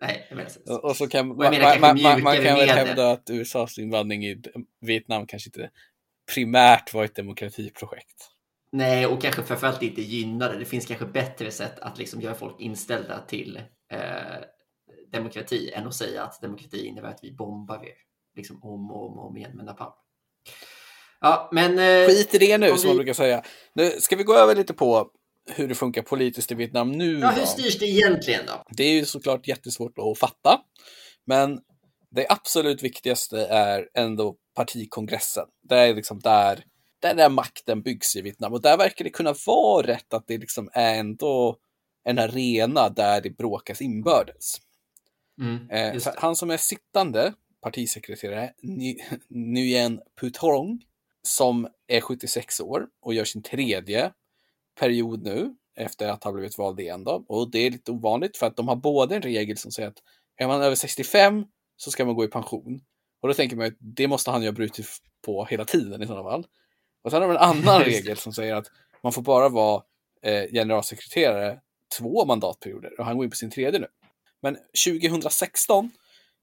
Nej, 0.00 0.46
så. 0.48 0.80
Och 0.80 0.96
så 0.96 1.08
kan, 1.08 1.28
man, 1.28 1.36
man, 1.36 1.80
man, 1.80 2.22
man, 2.22 2.36
kan 2.36 2.58
väl 2.58 2.68
hävda 2.68 3.10
att 3.10 3.30
USAs 3.30 3.78
invandring 3.78 4.24
i 4.26 4.42
Vietnam 4.80 5.26
kanske 5.26 5.48
inte 5.48 5.70
primärt 6.34 6.94
var 6.94 7.04
ett 7.04 7.14
demokratiprojekt. 7.14 8.28
Nej, 8.72 9.06
och 9.06 9.22
kanske 9.22 9.42
framförallt 9.42 9.82
inte 9.82 10.02
gynnade. 10.02 10.58
Det 10.58 10.64
finns 10.64 10.86
kanske 10.86 11.06
bättre 11.06 11.50
sätt 11.50 11.78
att 11.78 11.98
liksom 11.98 12.20
göra 12.20 12.34
folk 12.34 12.60
inställda 12.60 13.20
till 13.28 13.60
eh, 13.92 14.00
demokrati 15.12 15.72
än 15.72 15.86
att 15.86 15.94
säga 15.94 16.22
att 16.22 16.40
demokrati 16.40 16.86
innebär 16.86 17.08
att 17.08 17.20
vi 17.22 17.32
bombar 17.32 17.84
er 17.84 17.94
liksom 18.36 18.62
om 18.62 18.90
och 18.90 19.10
om, 19.10 19.18
och 19.18 19.26
om 19.26 19.36
igen 19.36 19.56
med 19.56 19.64
napalm. 19.64 19.92
Ja, 21.20 21.48
men, 21.52 21.78
eh, 21.78 22.06
Skit 22.06 22.34
i 22.34 22.38
det 22.38 22.58
nu, 22.58 22.68
som 22.68 22.80
vi... 22.82 22.86
man 22.86 22.96
brukar 22.96 23.12
säga. 23.12 23.42
Nu 23.74 23.90
ska 23.90 24.16
vi 24.16 24.24
gå 24.24 24.34
över 24.34 24.54
lite 24.54 24.74
på 24.74 25.10
hur 25.50 25.68
det 25.68 25.74
funkar 25.74 26.02
politiskt 26.02 26.52
i 26.52 26.54
Vietnam 26.54 26.92
nu. 26.92 27.18
Ja, 27.18 27.30
hur 27.30 27.44
styrs 27.44 27.78
det 27.78 27.86
egentligen 27.86 28.46
då? 28.46 28.62
Det 28.70 28.84
är 28.84 28.92
ju 28.92 29.04
såklart 29.04 29.48
jättesvårt 29.48 29.98
att 29.98 30.18
fatta. 30.18 30.60
Men 31.26 31.60
det 32.10 32.26
absolut 32.28 32.82
viktigaste 32.82 33.46
är 33.46 33.88
ändå 33.94 34.36
partikongressen. 34.54 35.46
Det 35.62 35.76
är 35.76 35.94
liksom 35.94 36.20
där, 36.20 36.64
där, 36.98 37.14
där 37.14 37.28
makten 37.28 37.82
byggs 37.82 38.16
i 38.16 38.20
Vietnam. 38.20 38.52
Och 38.52 38.62
där 38.62 38.76
verkar 38.76 39.04
det 39.04 39.10
kunna 39.10 39.34
vara 39.46 39.86
rätt 39.86 40.14
att 40.14 40.26
det 40.26 40.38
liksom 40.38 40.70
är 40.72 40.94
ändå 40.94 41.56
en 42.04 42.18
arena 42.18 42.88
där 42.88 43.20
det 43.20 43.30
bråkas 43.30 43.80
inbördes. 43.80 44.56
Mm, 45.40 45.70
eh, 45.70 46.02
han 46.16 46.36
som 46.36 46.50
är 46.50 46.56
sittande 46.56 47.32
partisekreterare, 47.62 48.52
Nguyen 49.28 50.00
Phutrong, 50.20 50.84
som 51.22 51.68
är 51.86 52.00
76 52.00 52.60
år 52.60 52.86
och 53.00 53.14
gör 53.14 53.24
sin 53.24 53.42
tredje 53.42 54.12
period 54.80 55.22
nu 55.22 55.56
efter 55.76 56.08
att 56.08 56.24
ha 56.24 56.32
blivit 56.32 56.58
vald 56.58 56.80
igen. 56.80 57.04
Då. 57.04 57.24
Och 57.28 57.50
det 57.50 57.58
är 57.58 57.70
lite 57.70 57.92
ovanligt 57.92 58.36
för 58.36 58.46
att 58.46 58.56
de 58.56 58.68
har 58.68 58.76
både 58.76 59.16
en 59.16 59.22
regel 59.22 59.56
som 59.56 59.72
säger 59.72 59.88
att 59.88 60.02
är 60.36 60.46
man 60.46 60.62
över 60.62 60.76
65 60.76 61.44
så 61.76 61.90
ska 61.90 62.04
man 62.04 62.14
gå 62.14 62.24
i 62.24 62.28
pension. 62.28 62.80
Och 63.22 63.28
då 63.28 63.34
tänker 63.34 63.56
man 63.56 63.66
att 63.66 63.76
det 63.78 64.08
måste 64.08 64.30
han 64.30 64.42
ju 64.42 64.48
ha 64.48 64.52
brutit 64.52 64.86
på 65.26 65.44
hela 65.44 65.64
tiden 65.64 66.02
i 66.02 66.06
sådana 66.06 66.30
fall. 66.30 66.46
Och 67.04 67.10
sen 67.10 67.22
har 67.22 67.28
de 67.28 67.34
en 67.34 67.42
annan 67.42 67.80
regel 67.84 68.16
som 68.16 68.32
säger 68.32 68.54
att 68.54 68.66
man 69.02 69.12
får 69.12 69.22
bara 69.22 69.48
vara 69.48 69.82
eh, 70.22 70.50
generalsekreterare 70.52 71.60
två 71.98 72.24
mandatperioder 72.24 73.00
och 73.00 73.04
han 73.04 73.16
går 73.16 73.24
in 73.24 73.30
på 73.30 73.36
sin 73.36 73.50
tredje 73.50 73.80
nu. 73.80 73.86
Men 74.42 74.56
2016 75.10 75.90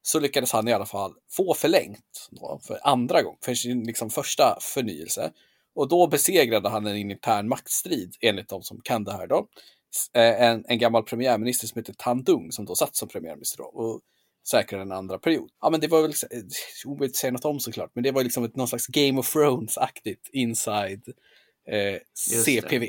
så 0.02 0.20
lyckades 0.20 0.52
han 0.52 0.68
i 0.68 0.72
alla 0.72 0.86
fall 0.86 1.12
få 1.30 1.54
förlängt 1.54 2.28
då, 2.30 2.60
för 2.62 2.78
andra 2.82 3.22
gången, 3.22 3.38
för 3.44 3.54
sin 3.54 3.84
liksom 3.84 4.10
första 4.10 4.58
förnyelse. 4.60 5.32
Och 5.74 5.88
då 5.88 6.06
besegrade 6.06 6.68
han 6.68 6.86
en 6.86 6.96
intern 6.96 7.48
maktstrid, 7.48 8.16
enligt 8.20 8.48
de 8.48 8.62
som 8.62 8.80
kan 8.80 9.04
det 9.04 9.12
här 9.12 9.26
då. 9.26 9.48
Eh, 10.14 10.42
en, 10.42 10.64
en 10.68 10.78
gammal 10.78 11.02
premiärminister 11.02 11.66
som 11.66 11.78
heter 11.78 11.92
Tandung 11.92 12.52
som 12.52 12.64
då 12.64 12.74
satt 12.74 12.96
som 12.96 13.08
premiärminister 13.08 13.58
då, 13.58 13.64
och 13.64 14.00
säkrade 14.50 14.82
en 14.82 14.92
andra 14.92 15.18
period. 15.18 15.50
Ja, 15.60 15.70
men 15.70 15.80
det 15.80 15.88
var 15.88 16.02
väl 16.02 16.12
omöjligt 16.86 17.12
att 17.12 17.16
säga 17.16 17.30
något 17.30 17.44
om 17.44 17.60
såklart, 17.60 17.90
men 17.94 18.04
det 18.04 18.10
var 18.10 18.24
liksom 18.24 18.44
ett, 18.44 18.56
någon 18.56 18.68
slags 18.68 18.86
Game 18.86 19.20
of 19.20 19.36
Thrones-aktigt 19.36 20.30
inside 20.32 21.02
eh, 21.68 22.00
CPV. 22.44 22.86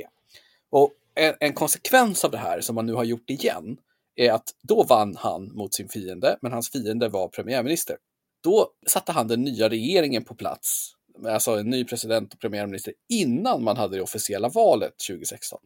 Och 0.69 0.93
en, 1.15 1.33
en, 1.39 1.53
konsekvens 1.53 2.25
av 2.25 2.31
det 2.31 2.37
här 2.37 2.61
som 2.61 2.75
man 2.75 2.85
nu 2.85 2.93
har 2.93 3.03
gjort 3.03 3.29
igen 3.29 3.77
är 4.15 4.31
att 4.31 4.55
då 4.61 4.83
vann 4.83 5.15
han 5.15 5.51
mot 5.53 5.73
sin 5.73 5.89
fiende, 5.89 6.37
men 6.41 6.51
hans 6.51 6.71
fiende 6.71 7.09
var 7.09 7.27
premiärminister. 7.27 7.97
Då 8.43 8.71
satte 8.87 9.11
han 9.11 9.27
den 9.27 9.41
nya 9.41 9.69
regeringen 9.69 10.23
på 10.23 10.35
plats, 10.35 10.93
alltså 11.27 11.51
en 11.51 11.69
ny 11.69 11.85
president 11.85 12.33
och 12.33 12.39
premiärminister, 12.39 12.93
innan 13.09 13.63
man 13.63 13.77
hade 13.77 13.95
det 13.95 14.03
officiella 14.03 14.49
valet 14.49 14.93
2016. 15.09 15.59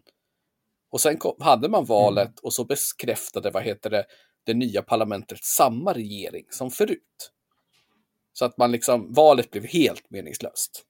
Och 0.90 1.02
sen 1.02 1.18
kom, 1.18 1.36
hade 1.40 1.70
man 1.70 1.86
valet 1.86 2.28
mm. 2.28 2.36
och 2.42 2.54
så 2.54 2.66
bekräftade, 2.66 3.52
vad 3.52 3.64
heter 3.64 3.90
det, 3.90 4.06
det 4.46 4.54
nya 4.54 4.82
parlamentet 4.82 5.44
samma 5.44 5.94
regering 5.94 6.46
som 6.50 6.72
förut. 6.72 7.32
Så 8.34 8.46
att 8.46 8.58
man 8.58 8.72
liksom, 8.72 9.14
valet 9.14 9.52
blev 9.52 9.66
helt 9.66 10.10
meningslöst. 10.10 10.86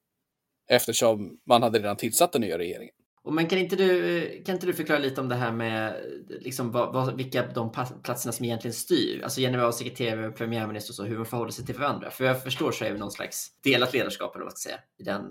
Eftersom 0.68 1.38
man 1.44 1.62
hade 1.62 1.78
redan 1.78 1.96
tillsatt 1.96 2.32
den 2.32 2.40
nya 2.40 2.58
regeringen. 2.58 2.94
Och 3.22 3.32
men 3.32 3.46
kan 3.46 3.58
inte 3.58 3.76
du, 3.76 4.42
kan 4.46 4.54
inte 4.54 4.66
du 4.66 4.74
förklara 4.74 4.98
lite 4.98 5.20
om 5.20 5.28
det 5.28 5.34
här 5.34 5.52
med 5.52 5.96
liksom 6.28 6.70
vad, 6.70 6.92
vad, 6.92 7.16
vilka 7.16 7.46
de 7.46 7.72
platserna 8.02 8.32
som 8.32 8.44
egentligen 8.44 8.74
styr? 8.74 9.22
Alltså 9.22 9.40
generalsekreterare, 9.40 10.30
premiärminister 10.30 10.92
och 10.92 10.94
så, 10.94 11.04
hur 11.04 11.16
de 11.16 11.26
förhåller 11.26 11.50
sig 11.50 11.66
till 11.66 11.74
varandra. 11.74 12.10
För 12.10 12.24
jag 12.24 12.42
förstår 12.42 12.72
så 12.72 12.84
är 12.84 12.92
det 12.92 12.98
någon 12.98 13.10
slags 13.10 13.52
delat 13.62 13.92
ledarskap 13.92 14.34
eller 14.34 14.44
vad 14.44 14.58
ska 14.58 14.68
säga, 14.68 14.80
i 14.98 15.02
den 15.02 15.22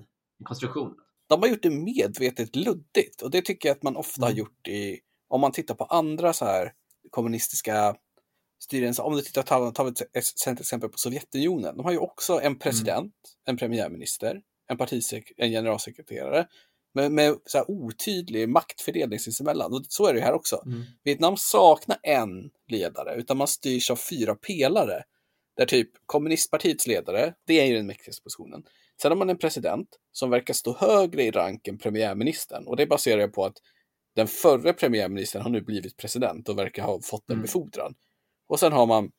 konstruktionen. 0.44 0.96
De 1.28 1.42
har 1.42 1.50
gjort 1.50 1.64
det 1.64 1.70
medvetet 1.70 2.56
luddigt 2.56 3.22
och 3.22 3.32
det 3.32 3.42
tycker 3.42 3.70
jag 3.70 3.76
att 3.76 3.84
man 3.84 3.96
ofta 3.96 4.22
mm. 4.22 4.34
har 4.34 4.38
gjort 4.38 4.68
i, 4.68 5.00
om 5.28 5.42
man 5.42 5.52
tittar 5.52 5.76
på 5.76 5.84
andra 5.84 6.34
så 6.34 6.46
här 6.46 6.74
kommunistiska 7.10 7.96
styren, 8.60 8.94
om 9.00 9.16
du 9.16 9.22
tittar, 9.22 9.44
tar, 9.44 9.72
tar 9.72 9.88
ett 9.88 10.60
exempel 10.60 10.90
på 10.90 10.98
Sovjetunionen, 10.98 11.78
de 11.78 11.86
har 11.86 11.92
ju 11.92 11.98
också 11.98 12.40
en 12.42 12.60
president, 12.60 12.98
mm. 12.98 13.12
en 13.46 13.58
premiärminister, 13.58 14.42
en, 14.68 14.78
partisek 14.78 15.32
en 15.38 15.52
generalsekreterare 15.52 16.48
med, 16.94 17.12
med 17.12 17.36
så 17.46 17.58
här 17.58 17.72
otydlig 17.72 18.50
maktfördelning 18.50 19.20
sinsemellan. 19.20 19.74
Och 19.74 19.86
så 19.90 20.08
är 20.08 20.14
det 20.14 20.22
här 20.22 20.34
också. 20.34 20.62
Mm. 20.66 20.84
Vietnam 21.04 21.38
saknar 21.38 21.98
en 22.04 22.50
ledare, 22.68 23.16
utan 23.16 23.38
man 23.38 23.48
styrs 23.48 23.92
av 23.92 23.96
fyra 23.96 24.36
pelare. 24.36 25.04
Där 25.58 25.66
typ 25.66 25.90
kommunistpartiets 26.06 26.88
ledare, 26.88 27.34
det 27.48 27.60
är 27.60 27.66
ju 27.66 27.76
den 27.76 27.88
mäktigaste 27.88 28.24
positionen. 28.24 28.64
Sen 29.02 29.12
har 29.12 29.18
man 29.18 29.30
en 29.30 29.38
president 29.38 29.88
som 30.12 30.30
verkar 30.30 30.54
stå 30.54 30.78
högre 30.78 31.24
i 31.24 31.32
rank 31.32 31.68
än 31.68 31.78
premiärministern. 31.78 32.68
Och 32.68 32.78
det 32.78 32.88
baserar 32.88 33.22
jag 33.22 33.34
på 33.34 33.46
att 33.46 33.58
den 34.16 34.28
förre 34.28 34.74
premiärministern 34.74 35.42
har 35.42 35.50
nu 35.50 35.62
blivit 35.62 35.98
president 35.98 36.50
och 36.50 36.58
verkar 36.58 36.84
ha 36.84 37.02
fått 37.02 37.30
en 37.30 37.36
mm. 37.36 37.48
Och 38.48 38.60
sen 38.60 38.74
har 38.74 38.86
man 38.86 39.12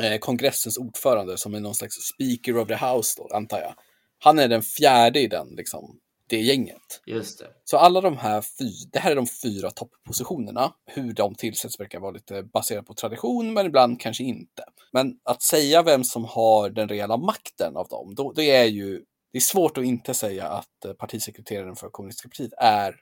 eh, 0.00 0.18
kongressens 0.18 0.78
ordförande 0.78 1.38
som 1.38 1.54
är 1.54 1.60
någon 1.60 1.74
slags 1.74 1.94
speaker 1.94 2.58
of 2.58 2.68
the 2.68 2.86
house, 2.86 3.14
då, 3.16 3.36
antar 3.36 3.60
jag. 3.60 3.74
Han 4.18 4.38
är 4.38 4.48
den 4.48 4.62
fjärde 4.62 5.20
i 5.20 5.26
den 5.26 5.48
liksom, 5.48 5.98
det 6.28 6.40
gänget. 6.40 7.02
Just 7.06 7.38
det. 7.38 7.46
Så 7.64 7.76
alla 7.76 8.00
de 8.00 8.16
här, 8.16 8.44
det 8.92 8.98
här 8.98 9.10
är 9.10 9.16
de 9.16 9.26
fyra 9.42 9.70
toppositionerna. 9.70 10.74
Hur 10.86 11.12
de 11.12 11.34
tillsätts 11.34 11.80
verkar 11.80 12.00
vara 12.00 12.10
lite 12.10 12.42
baserat 12.42 12.86
på 12.86 12.94
tradition, 12.94 13.52
men 13.52 13.66
ibland 13.66 14.00
kanske 14.00 14.24
inte. 14.24 14.64
Men 14.92 15.14
att 15.24 15.42
säga 15.42 15.82
vem 15.82 16.04
som 16.04 16.24
har 16.24 16.70
den 16.70 16.88
reella 16.88 17.16
makten 17.16 17.76
av 17.76 17.88
dem, 17.88 18.14
då, 18.14 18.32
det 18.32 18.50
är 18.50 18.64
ju 18.64 19.04
det 19.32 19.38
är 19.38 19.40
svårt 19.40 19.78
att 19.78 19.84
inte 19.84 20.14
säga 20.14 20.48
att 20.48 20.84
eh, 20.84 20.92
partisekreteraren 20.92 21.76
för 21.76 21.88
kommunistiska 21.88 22.28
partiet 22.28 22.52
är 22.58 22.96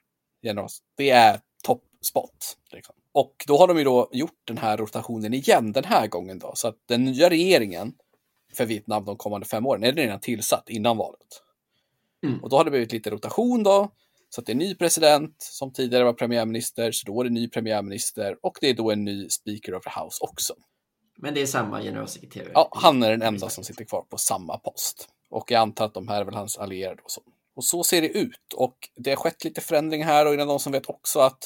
det 0.97 1.11
är 1.11 1.41
top 1.65 1.83
spot. 2.03 2.57
Liksom. 2.73 2.95
Och 3.13 3.45
då 3.47 3.59
har 3.59 3.69
de 3.69 3.79
ju 3.79 3.85
då 3.85 4.09
gjort 4.13 4.41
den 4.45 4.59
här 4.59 4.77
rotationen 4.77 5.35
igen 5.35 5.73
den 5.73 5.85
här 5.85 6.07
gången 6.07 6.39
då, 6.39 6.53
så 6.55 6.69
att 6.69 6.77
den 6.89 7.05
nya 7.05 7.31
regeringen 7.31 7.93
för 8.55 8.67
Vietnam 8.67 9.05
de 9.05 9.17
kommande 9.17 9.47
fem 9.47 9.67
åren 9.67 9.85
är 9.85 9.93
redan 9.93 10.21
tillsatt 10.21 10.69
innan 10.69 10.97
valet. 10.97 11.43
Mm. 12.27 12.43
Och 12.43 12.51
då 12.51 12.57
har 12.57 12.65
det 12.65 12.71
blivit 12.71 12.93
lite 12.93 13.11
rotation 13.11 13.63
då. 13.63 13.93
Så 14.29 14.41
att 14.41 14.47
det 14.47 14.51
är 14.51 14.55
en 14.55 14.59
ny 14.59 14.75
president 14.75 15.37
som 15.39 15.73
tidigare 15.73 16.05
var 16.05 16.13
premiärminister, 16.13 16.93
så 16.93 17.07
då 17.07 17.21
är 17.21 17.25
det 17.25 17.29
en 17.29 17.35
ny 17.35 17.49
premiärminister 17.49 18.37
och 18.43 18.59
det 18.61 18.71
är 18.71 18.75
då 18.75 18.91
en 18.91 19.05
ny 19.05 19.29
speaker 19.29 19.75
of 19.75 19.85
the 19.85 20.01
house 20.01 20.19
också. 20.21 20.55
Men 21.19 21.35
det 21.35 21.43
är 21.43 21.47
samma 21.47 21.83
generalsekreterare? 21.83 22.51
Ja, 22.55 22.69
han 22.73 23.03
är 23.03 23.11
den 23.11 23.23
enda 23.23 23.49
som 23.49 23.65
sitter 23.65 23.85
kvar 23.85 24.03
på 24.03 24.19
samma 24.19 24.59
post. 24.59 25.09
Och 25.31 25.51
jag 25.51 25.61
antar 25.61 25.85
att 25.85 25.95
de 25.95 26.09
här 26.09 26.21
är 26.21 26.25
väl 26.25 26.35
hans 26.35 26.59
allierade 26.59 27.03
och 27.03 27.11
så. 27.11 27.23
Och 27.55 27.65
så 27.65 27.85
ser 27.85 28.03
det 28.03 28.09
ut. 28.09 28.53
Och 28.57 28.77
det 28.97 29.11
har 29.11 29.17
skett 29.17 29.45
lite 29.45 29.61
förändring 29.61 30.05
här 30.05 30.27
och 30.27 30.35
innan 30.35 30.49
de 30.49 30.59
som 30.61 30.73
vet 30.73 30.91
också 30.91 31.21
att 31.21 31.39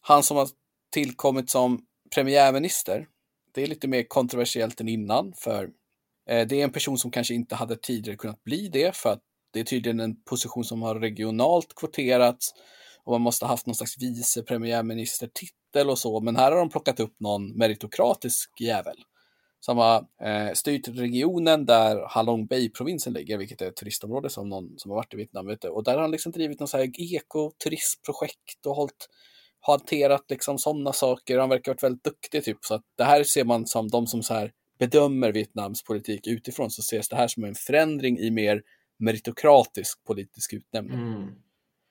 han 0.00 0.22
som 0.22 0.36
har 0.36 0.48
tillkommit 0.94 1.50
som 1.50 1.80
premiärminister, 2.14 3.06
det 3.54 3.62
är 3.62 3.66
lite 3.66 3.88
mer 3.88 4.02
kontroversiellt 4.02 4.80
än 4.80 4.88
innan, 4.88 5.32
för 5.36 5.64
eh, 6.30 6.46
det 6.46 6.60
är 6.60 6.64
en 6.64 6.72
person 6.72 6.98
som 6.98 7.10
kanske 7.10 7.34
inte 7.34 7.54
hade 7.54 7.76
tidigare 7.76 8.16
kunnat 8.16 8.44
bli 8.44 8.68
det, 8.68 8.96
för 8.96 9.12
att 9.12 9.20
det 9.52 9.60
är 9.60 9.64
tydligen 9.64 10.00
en 10.00 10.22
position 10.22 10.64
som 10.64 10.82
har 10.82 10.94
regionalt 10.94 11.74
kvoterats 11.76 12.54
och 13.04 13.12
man 13.12 13.20
måste 13.20 13.44
ha 13.44 13.50
haft 13.50 13.66
någon 13.66 13.74
slags 13.74 14.02
vice 14.02 14.42
premiärministertitel 14.42 15.90
och 15.90 15.98
så, 15.98 16.20
men 16.20 16.36
här 16.36 16.52
har 16.52 16.58
de 16.58 16.70
plockat 16.70 17.00
upp 17.00 17.20
någon 17.20 17.56
meritokratisk 17.58 18.50
jävel 18.60 18.96
som 19.60 19.78
har 19.78 20.06
eh, 20.22 20.52
styrt 20.52 20.88
regionen 20.88 21.66
där 21.66 22.06
Halong 22.08 22.46
Bay-provinsen 22.46 23.12
ligger, 23.12 23.38
vilket 23.38 23.62
är 23.62 23.68
ett 23.68 23.76
turistområde 23.76 24.30
som 24.30 24.48
någon 24.48 24.78
som 24.78 24.90
har 24.90 24.96
varit 24.96 25.14
i 25.14 25.16
Vietnam 25.16 25.46
vet. 25.46 25.64
Och 25.64 25.84
där 25.84 25.94
har 25.94 26.00
han 26.00 26.10
liksom 26.10 26.32
drivit 26.32 26.60
någon 26.60 26.68
så 26.68 26.76
här 26.76 27.00
ekoturistprojekt 27.14 28.66
och 28.66 28.74
hållit, 28.74 29.08
hanterat 29.66 30.24
liksom 30.28 30.58
sådana 30.58 30.92
saker. 30.92 31.38
Han 31.38 31.48
verkar 31.48 31.72
ha 31.72 31.74
varit 31.74 31.82
väldigt 31.82 32.04
duktig 32.04 32.44
typ. 32.44 32.58
Så 32.60 32.74
att 32.74 32.82
det 32.96 33.04
här 33.04 33.24
ser 33.24 33.44
man 33.44 33.66
som 33.66 33.88
de 33.88 34.06
som 34.06 34.22
så 34.22 34.34
här 34.34 34.52
bedömer 34.78 35.32
Vietnams 35.32 35.84
politik 35.84 36.26
utifrån 36.26 36.70
så 36.70 36.80
ses 36.80 37.08
det 37.08 37.16
här 37.16 37.28
som 37.28 37.44
en 37.44 37.54
förändring 37.54 38.18
i 38.18 38.30
mer 38.30 38.62
meritokratisk 38.98 40.04
politisk 40.04 40.52
utnämning. 40.52 40.98
Mm. 40.98 41.28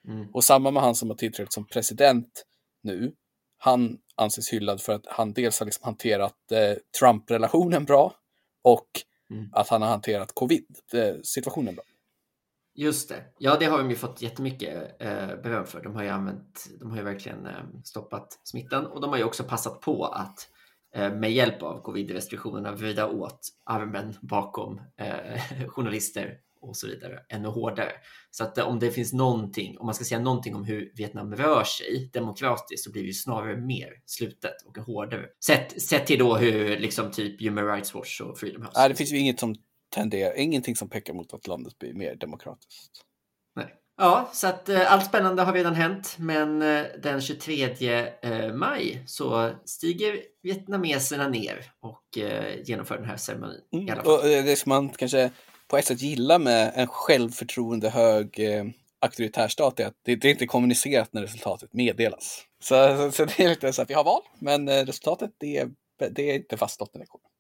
Mm. 0.07 0.29
Och 0.33 0.43
samma 0.43 0.71
med 0.71 0.83
han 0.83 0.95
som 0.95 1.09
har 1.09 1.17
tillträtt 1.17 1.53
som 1.53 1.67
president 1.67 2.45
nu. 2.83 3.13
Han 3.57 3.97
anses 4.15 4.53
hyllad 4.53 4.81
för 4.81 4.93
att 4.93 5.05
han 5.07 5.33
dels 5.33 5.59
har 5.59 5.65
liksom 5.65 5.85
hanterat 5.85 6.51
eh, 6.51 6.77
Trump-relationen 6.99 7.85
bra 7.85 8.13
och 8.63 8.87
mm. 9.31 9.49
att 9.53 9.69
han 9.69 9.81
har 9.81 9.89
hanterat 9.89 10.35
covid-situationen 10.35 11.75
bra. 11.75 11.83
Just 12.75 13.09
det. 13.09 13.23
Ja, 13.37 13.57
det 13.59 13.65
har 13.65 13.77
de 13.77 13.89
ju 13.89 13.95
fått 13.95 14.21
jättemycket 14.21 15.01
eh, 15.01 15.27
beröm 15.27 15.65
för. 15.65 15.81
De 15.83 15.95
har 15.95 16.03
ju 16.03 16.09
använt, 16.09 16.67
de 16.79 16.89
har 16.89 16.97
ju 16.97 17.03
verkligen 17.03 17.45
eh, 17.45 17.63
stoppat 17.83 18.39
smittan 18.43 18.85
och 18.85 19.01
de 19.01 19.09
har 19.09 19.17
ju 19.17 19.23
också 19.23 19.43
passat 19.43 19.81
på 19.81 20.05
att 20.05 20.49
eh, 20.95 21.13
med 21.13 21.31
hjälp 21.31 21.63
av 21.63 21.81
covid-restriktionerna 21.81 22.71
vrida 22.71 23.07
åt 23.07 23.39
armen 23.63 24.13
bakom 24.21 24.81
eh, 24.97 25.67
journalister 25.67 26.39
och 26.61 26.77
så 26.77 26.87
vidare 26.87 27.19
ännu 27.29 27.47
hårdare. 27.47 27.91
Så 28.31 28.43
att 28.43 28.57
eh, 28.57 28.67
om 28.67 28.79
det 28.79 28.91
finns 28.91 29.13
någonting, 29.13 29.77
om 29.77 29.85
man 29.85 29.95
ska 29.95 30.05
säga 30.05 30.19
någonting 30.19 30.55
om 30.55 30.63
hur 30.63 30.91
Vietnam 30.95 31.35
rör 31.35 31.63
sig 31.63 32.09
demokratiskt 32.13 32.83
så 32.83 32.91
blir 32.91 33.01
det 33.01 33.07
ju 33.07 33.13
snarare 33.13 33.57
mer 33.57 33.89
slutet 34.05 34.55
och 34.65 34.77
hårdare. 34.77 35.25
Sett, 35.45 35.81
sett 35.81 36.05
till 36.05 36.19
då 36.19 36.35
hur 36.35 36.79
liksom 36.79 37.11
typ 37.11 37.41
Human 37.41 37.67
Rights 37.67 37.93
Watch 37.93 38.21
och 38.21 38.37
Freedom 38.37 38.61
House. 38.61 38.73
Nej, 38.79 38.89
det 38.89 38.95
finns 38.95 39.11
ju 39.11 39.17
inget 39.17 39.39
som 39.39 39.55
tenderar, 39.93 40.37
ingenting 40.37 40.75
som 40.75 40.89
pekar 40.89 41.13
mot 41.13 41.33
att 41.33 41.47
landet 41.47 41.79
blir 41.79 41.93
mer 41.93 42.15
demokratiskt. 42.15 42.91
Nej. 43.55 43.75
Ja, 43.97 44.29
så 44.33 44.47
att 44.47 44.69
eh, 44.69 44.93
allt 44.93 45.05
spännande 45.05 45.41
har 45.41 45.53
redan 45.53 45.75
hänt, 45.75 46.15
men 46.19 46.61
eh, 46.61 46.85
den 47.03 47.21
23 47.21 48.09
eh, 48.21 48.53
maj 48.53 49.03
så 49.05 49.51
stiger 49.65 50.21
vietnameserna 50.43 51.27
ner 51.27 51.71
och 51.79 52.17
eh, 52.17 52.61
genomför 52.63 52.95
den 52.95 53.05
här 53.05 53.17
ceremonin. 53.17 53.61
Mm. 53.73 53.99
Och 53.99 54.25
eh, 54.25 54.45
det 54.45 54.55
som 54.55 54.69
man 54.69 54.89
kanske 54.89 55.31
på 55.67 55.77
ett 55.77 55.85
sätt 55.85 56.01
gillar 56.01 56.39
med 56.39 56.71
en 56.75 56.87
självförtroende 56.87 57.89
hög 57.89 58.39
eh, 58.39 58.65
auktoritär 59.01 59.47
stat 59.47 59.79
är 59.79 59.87
att 59.87 59.99
det, 60.03 60.15
det 60.15 60.27
är 60.27 60.31
inte 60.31 60.47
kommunicerat 60.47 61.13
när 61.13 61.21
resultatet 61.21 61.73
meddelas. 61.73 62.41
Så, 62.63 62.97
så, 62.97 63.11
så, 63.11 63.25
det 63.25 63.39
är 63.39 63.49
lite 63.49 63.73
så 63.73 63.81
att 63.81 63.89
vi 63.89 63.93
har 63.93 64.03
val, 64.03 64.21
men 64.39 64.69
resultatet 64.69 65.31
det 65.37 65.57
är, 65.57 65.69
det 66.11 66.31
är 66.31 66.35
inte 66.35 66.57
faststått 66.57 66.93
när 66.93 66.99
det 66.99 67.07
kommer. 67.07 67.32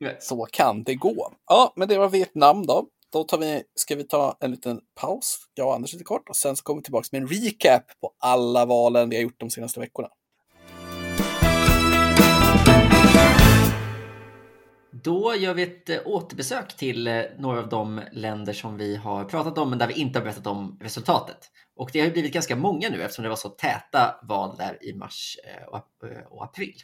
Nej. 0.00 0.16
Så 0.20 0.46
kan 0.52 0.82
det 0.82 0.94
gå. 0.94 1.32
Ja, 1.46 1.72
men 1.76 1.88
det 1.88 1.98
var 1.98 2.08
Vietnam 2.08 2.66
då. 2.66 2.86
Då 3.12 3.24
tar 3.24 3.38
vi, 3.38 3.62
ska 3.74 3.96
vi 3.96 4.04
ta 4.04 4.36
en 4.40 4.50
liten 4.50 4.80
paus, 5.00 5.38
jag 5.54 5.66
och 5.66 5.74
Anders 5.74 5.92
lite 5.92 6.04
kort, 6.04 6.28
och 6.28 6.36
sen 6.36 6.56
så 6.56 6.62
kommer 6.62 6.80
vi 6.80 6.84
tillbaka 6.84 7.08
med 7.12 7.22
en 7.22 7.28
recap 7.28 7.82
på 8.00 8.12
alla 8.18 8.66
valen 8.66 9.10
vi 9.10 9.16
har 9.16 9.22
gjort 9.22 9.40
de 9.40 9.50
senaste 9.50 9.80
veckorna. 9.80 10.08
Då 14.90 15.34
gör 15.34 15.54
vi 15.54 15.62
ett 15.62 15.88
eh, 15.88 15.98
återbesök 16.04 16.76
till 16.76 17.06
eh, 17.06 17.22
några 17.38 17.58
av 17.58 17.68
de 17.68 18.00
länder 18.12 18.52
som 18.52 18.76
vi 18.76 18.96
har 18.96 19.24
pratat 19.24 19.58
om 19.58 19.70
men 19.70 19.78
där 19.78 19.86
vi 19.86 19.94
inte 19.94 20.18
har 20.18 20.24
berättat 20.24 20.46
om 20.46 20.78
resultatet. 20.80 21.38
Och 21.76 21.90
det 21.92 22.00
har 22.00 22.10
blivit 22.10 22.32
ganska 22.32 22.56
många 22.56 22.88
nu 22.90 23.02
eftersom 23.02 23.22
det 23.22 23.28
var 23.28 23.36
så 23.36 23.48
täta 23.48 24.20
val 24.22 24.56
där 24.56 24.84
i 24.84 24.94
mars 24.94 25.36
eh, 25.44 26.24
och 26.30 26.44
april. 26.44 26.74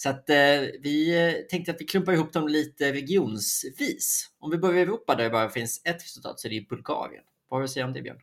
Så 0.00 0.08
att 0.08 0.30
eh, 0.30 0.36
vi 0.80 1.26
eh, 1.26 1.46
tänkte 1.50 1.72
att 1.72 1.80
vi 1.80 1.84
klumpar 1.84 2.12
ihop 2.12 2.32
dem 2.32 2.48
lite 2.48 2.92
regionsvis. 2.92 4.30
Om 4.38 4.50
vi 4.50 4.58
börjar 4.58 4.78
i 4.78 4.82
Europa 4.82 5.14
där 5.14 5.24
det 5.24 5.30
bara 5.30 5.50
finns 5.50 5.82
ett 5.84 6.02
resultat 6.02 6.40
så 6.40 6.48
är 6.48 6.50
det 6.50 6.68
Bulgarien. 6.68 7.24
Vad 7.48 7.56
har 7.56 7.60
du 7.60 7.64
att 7.64 7.70
säga 7.70 7.86
om 7.86 7.92
det 7.92 8.02
Björn? 8.02 8.20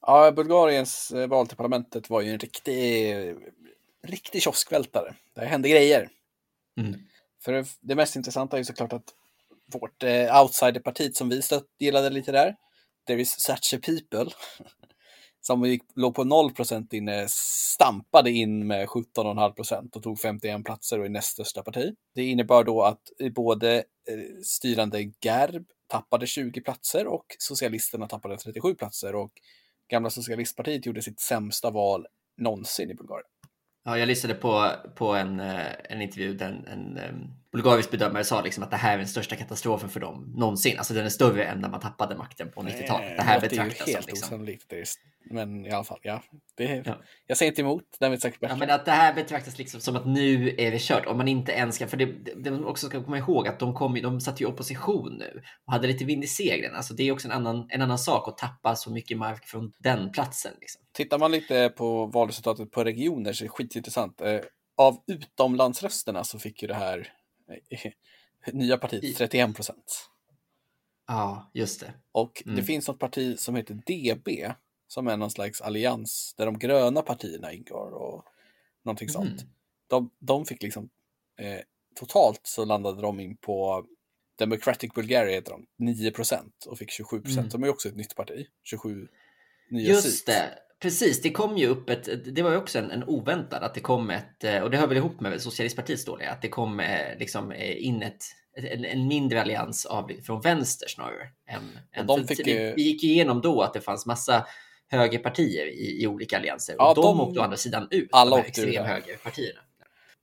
Ja, 0.00 0.32
Bulgariens 0.32 1.10
eh, 1.10 1.26
val 1.26 1.46
till 1.46 1.56
parlamentet 1.56 2.10
var 2.10 2.20
ju 2.20 2.30
en 2.30 2.38
riktig, 2.38 3.14
riktig 4.02 4.42
kioskvältare. 4.42 5.14
Det 5.34 5.44
hände 5.44 5.68
grejer. 5.68 6.08
Mm. 6.80 7.00
För 7.44 7.52
det, 7.52 7.66
det 7.80 7.94
mest 7.94 8.16
intressanta 8.16 8.56
är 8.56 8.58
ju 8.58 8.64
såklart 8.64 8.92
att 8.92 9.14
vårt 9.72 10.02
eh, 10.02 10.42
outsiderpartiet 10.42 11.16
som 11.16 11.28
vi 11.28 11.42
stött 11.42 11.68
gillade 11.78 12.10
lite 12.10 12.32
där, 12.32 12.56
There 13.06 13.20
is 13.20 13.34
such 13.38 13.74
a 13.74 13.78
people, 13.82 14.30
som 15.46 15.64
gick, 15.64 15.82
låg 15.94 16.14
på 16.14 16.24
0% 16.24 16.94
inne, 16.94 17.26
stampade 17.28 18.30
in 18.30 18.66
med 18.66 18.86
17,5 18.86 19.52
procent 19.52 19.96
och 19.96 20.02
tog 20.02 20.20
51 20.20 20.64
platser 20.64 20.98
och 20.98 21.04
är 21.04 21.08
näst 21.08 21.28
största 21.32 21.62
parti. 21.62 21.94
Det 22.14 22.24
innebar 22.24 22.64
då 22.64 22.82
att 22.82 23.02
både 23.34 23.76
eh, 23.76 24.40
styrande 24.42 25.12
GERB 25.20 25.66
tappade 25.86 26.26
20 26.26 26.60
platser 26.60 27.06
och 27.06 27.26
Socialisterna 27.38 28.06
tappade 28.06 28.36
37 28.36 28.74
platser 28.74 29.14
och 29.14 29.32
Gamla 29.90 30.10
Socialistpartiet 30.10 30.86
gjorde 30.86 31.02
sitt 31.02 31.20
sämsta 31.20 31.70
val 31.70 32.06
någonsin 32.36 32.90
i 32.90 32.94
Bulgarien. 32.94 33.28
Ja, 33.84 33.98
jag 33.98 34.06
lyssnade 34.06 34.34
på, 34.34 34.70
på 34.94 35.12
en, 35.12 35.40
eh, 35.40 35.66
en 35.84 36.02
intervju 36.02 36.34
där 36.34 36.64
en, 36.66 36.96
en, 36.98 37.30
en 37.54 37.62
bulgarisk 37.62 37.90
bedömare 37.90 38.24
sa 38.24 38.42
liksom 38.42 38.64
att 38.64 38.70
det 38.70 38.76
här 38.76 38.94
är 38.94 38.98
den 38.98 39.08
största 39.08 39.36
katastrofen 39.36 39.88
för 39.88 40.00
dem 40.00 40.32
någonsin. 40.36 40.78
Alltså 40.78 40.94
den 40.94 41.04
är 41.04 41.08
större 41.10 41.44
än 41.44 41.58
när 41.60 41.68
man 41.68 41.80
tappade 41.80 42.16
makten 42.16 42.50
på 42.50 42.62
90-talet. 42.62 43.16
Det 43.16 43.22
här 43.22 43.34
ju 43.34 43.48
betraktas 43.48 43.78
som 43.92 44.02
liksom... 44.06 44.12
osannolikt. 44.28 44.64
det 44.68 44.80
är- 44.80 44.84
Men 45.30 45.66
i 45.66 45.70
alla 45.70 45.84
fall, 45.84 45.98
ja. 46.02 46.22
Det, 46.56 46.82
Ja. 46.86 47.00
Jag 47.26 47.36
säger 47.36 47.52
inte 47.52 47.60
emot, 47.62 47.82
den 48.00 48.10
vet 48.10 48.22
säkert 48.22 48.38
Ja, 48.42 48.48
bättre. 48.48 48.58
men 48.66 48.70
att 48.70 48.84
det 48.84 48.90
här 48.90 49.14
betraktas 49.14 49.58
liksom 49.58 49.80
som 49.80 49.96
att 49.96 50.06
nu 50.06 50.54
är 50.58 50.70
det 50.70 50.80
kört. 50.80 51.06
Om 51.06 51.16
man 51.16 51.28
inte 51.28 51.52
ens 51.52 51.78
kan, 51.78 51.88
för 51.88 51.96
det, 51.96 52.04
det, 52.06 52.34
det 52.44 52.50
man 52.50 52.64
också 52.64 52.86
ska 52.86 53.04
komma 53.04 53.18
ihåg 53.18 53.48
att 53.48 53.58
de, 53.58 53.74
kom, 53.74 53.94
de 54.02 54.20
satt 54.20 54.40
i 54.40 54.44
opposition 54.44 55.12
nu 55.18 55.42
och 55.66 55.72
hade 55.72 55.86
lite 55.86 56.04
vind 56.04 56.24
i 56.24 56.26
seglen. 56.26 56.74
Alltså 56.74 56.94
det 56.94 57.02
är 57.08 57.12
också 57.12 57.28
en 57.28 57.32
annan, 57.34 57.66
en 57.70 57.82
annan 57.82 57.98
sak 57.98 58.28
att 58.28 58.38
tappa 58.38 58.76
så 58.76 58.90
mycket 58.90 59.18
mark 59.18 59.44
från 59.46 59.72
den 59.78 60.12
platsen. 60.12 60.52
Liksom. 60.60 60.82
Tittar 60.92 61.18
man 61.18 61.30
lite 61.32 61.72
på 61.76 62.06
valresultatet 62.06 62.70
på 62.70 62.84
regioner 62.84 63.32
så 63.32 63.44
är 63.44 63.46
det 63.46 63.50
skitintressant. 63.50 64.20
Eh, 64.20 64.40
Av 64.76 64.96
utomlandsrösterna 65.06 66.24
så 66.24 66.38
fick 66.38 66.62
ju 66.62 66.68
det 66.68 66.74
här 66.74 67.08
nya 68.52 68.74
I- 68.74 68.78
partiet 68.78 69.16
31 69.16 69.54
procent. 69.54 70.10
Ja, 71.06 71.50
just 71.54 71.80
det. 71.80 71.94
Och 72.12 72.42
det 72.44 72.50
Mm. 72.50 72.64
finns 72.64 72.88
något 72.88 72.98
parti 72.98 73.38
som 73.38 73.54
heter 73.56 73.74
DB 73.74 74.52
som 74.86 75.08
är 75.08 75.16
någon 75.16 75.30
slags 75.30 75.60
allians 75.60 76.34
där 76.36 76.46
de 76.46 76.58
gröna 76.58 77.02
partierna 77.02 77.52
ingår 77.52 77.90
och 77.94 78.24
någonting 78.82 79.08
sånt. 79.08 79.42
Mhm. 79.42 79.50
De, 79.86 80.10
de 80.18 80.44
fick 80.46 80.62
liksom 80.62 80.88
eh, 81.38 81.60
totalt 81.94 82.40
så 82.42 82.64
landade 82.64 83.02
de 83.02 83.20
in 83.20 83.36
på 83.36 83.86
Democratic 84.38 84.92
Bulgaria 84.94 85.34
heter 85.34 85.50
de, 85.52 85.66
9 85.76 86.10
procent 86.10 86.64
och 86.66 86.78
fick 86.78 86.90
27 86.90 87.20
procent. 87.20 87.38
Mm. 87.38 87.48
De 87.48 87.64
är 87.64 87.68
också 87.68 87.88
ett 87.88 87.96
nytt 87.96 88.14
parti, 88.14 88.46
27 88.62 89.08
nya 89.70 89.88
Just 89.88 90.02
seats. 90.02 90.24
det. 90.24 90.58
Precis, 90.84 91.22
det 91.22 91.30
kom 91.30 91.56
ju 91.56 91.66
upp 91.66 91.90
ett, 91.90 92.34
det 92.34 92.42
var 92.42 92.50
ju 92.50 92.56
också 92.56 92.78
en, 92.78 92.90
en 92.90 93.04
oväntad 93.04 93.62
att 93.62 93.74
det 93.74 93.80
kom 93.80 94.10
ett, 94.10 94.44
eh, 94.44 94.62
och 94.62 94.70
det 94.70 94.76
hör 94.76 94.86
väl 94.86 94.96
ihop 94.96 95.20
med 95.20 95.42
Socialistpartiets 95.42 96.04
dåliga, 96.04 96.30
att 96.30 96.42
det 96.42 96.48
kom 96.48 96.80
eh, 96.80 97.18
liksom 97.18 97.52
eh, 97.52 97.86
in 97.86 98.02
ett, 98.02 98.24
en, 98.56 98.84
en 98.84 99.08
mindre 99.08 99.42
allians 99.42 99.86
av, 99.86 100.10
från 100.26 100.40
vänster 100.40 100.88
snarare. 100.88 101.28
Än, 101.46 101.78
än, 101.92 102.06
de 102.06 102.26
fick 102.26 102.46
vi, 102.46 102.72
vi 102.76 102.82
gick 102.82 103.04
igenom 103.04 103.40
då 103.40 103.62
att 103.62 103.74
det 103.74 103.80
fanns 103.80 104.06
massa 104.06 104.46
högerpartier 104.88 105.66
i, 105.66 106.02
i 106.02 106.06
olika 106.06 106.36
allianser. 106.36 106.74
Ja, 106.78 106.88
och 106.88 106.94
de, 106.94 107.02
de- 107.02 107.20
åkte 107.20 107.40
å 107.40 107.42
andra 107.42 107.56
sidan 107.56 107.88
ut, 107.90 108.08
alla 108.12 108.36
de 108.36 108.42
här 108.42 108.48
extremhögerpartierna. 108.48 109.60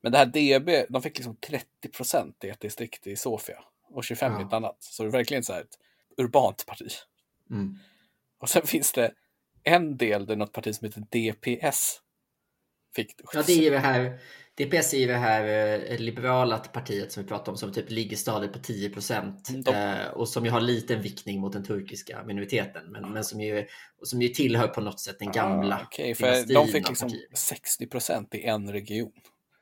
Men 0.02 0.12
det 0.12 0.18
här 0.18 0.26
DB, 0.26 0.86
de 0.90 1.02
fick 1.02 1.18
liksom 1.18 1.36
30 1.36 1.66
procent 1.96 2.44
i 2.44 2.50
ett 2.50 2.60
distrikt 2.60 3.08
i 3.08 3.16
Sofia 3.16 3.64
och 3.90 4.04
25 4.04 4.34
i 4.34 4.36
Ja. 4.36 4.48
ett 4.48 4.54
annat. 4.54 4.78
Så 4.80 5.04
det 5.04 5.10
är 5.10 5.12
verkligen 5.12 5.44
så 5.44 5.54
här 5.54 5.62
ett 5.62 5.78
urbant 6.18 6.66
parti. 6.66 6.88
Mm. 7.52 7.78
Och 8.40 8.50
sen 8.50 8.68
finns 8.68 8.92
det 8.92 9.12
en 9.64 9.98
del 9.98 10.26
där 10.26 10.36
något 10.36 10.54
parti 10.54 10.76
som 10.76 10.86
heter 10.86 11.02
DPS 11.10 12.00
fick 12.96 13.16
Ja, 13.34 13.44
det 13.48 13.68
är 13.68 13.72
det 13.72 13.80
här, 13.80 14.20
DPS 14.58 14.94
är 14.94 14.98
ju 14.98 15.08
det 15.08 15.18
här 15.18 15.44
eh, 15.92 16.00
liberala 16.00 16.58
partiet 16.58 17.12
som 17.12 17.24
vi 17.24 17.30
pratade 17.30 17.52
om 17.52 17.58
som 17.58 17.74
typ 17.74 17.90
ligger 17.90 18.18
stadigt 18.18 18.54
på 18.54 18.60
10 18.60 18.90
procent 18.90 19.50
Mm, 19.50 19.62
de- 19.64 19.76
eh, 19.76 20.08
och 20.08 20.30
som 20.30 20.46
ju 20.46 20.52
har 20.52 20.62
liten 20.62 21.02
viktning 21.02 21.40
mot 21.40 21.54
den 21.54 21.64
turkiska 21.64 22.24
minoriteten, 22.24 22.92
men, 22.92 23.14
men 23.14 23.24
som, 23.24 23.42
ju, 23.42 23.66
som 24.04 24.22
ju 24.22 24.28
tillhör 24.28 24.68
på 24.68 24.82
något 24.82 25.00
sätt 25.00 25.20
den 25.20 25.32
gamla 25.32 25.76
Ah, 25.76 25.82
okej, 25.84 26.16
för 26.16 26.54
de 26.54 26.68
fick 26.68 26.90
liksom 26.90 27.10
partier. 27.10 27.28
60 27.36 27.88
procent 27.88 28.36
i 28.36 28.44
en 28.44 28.72
region. 28.72 29.12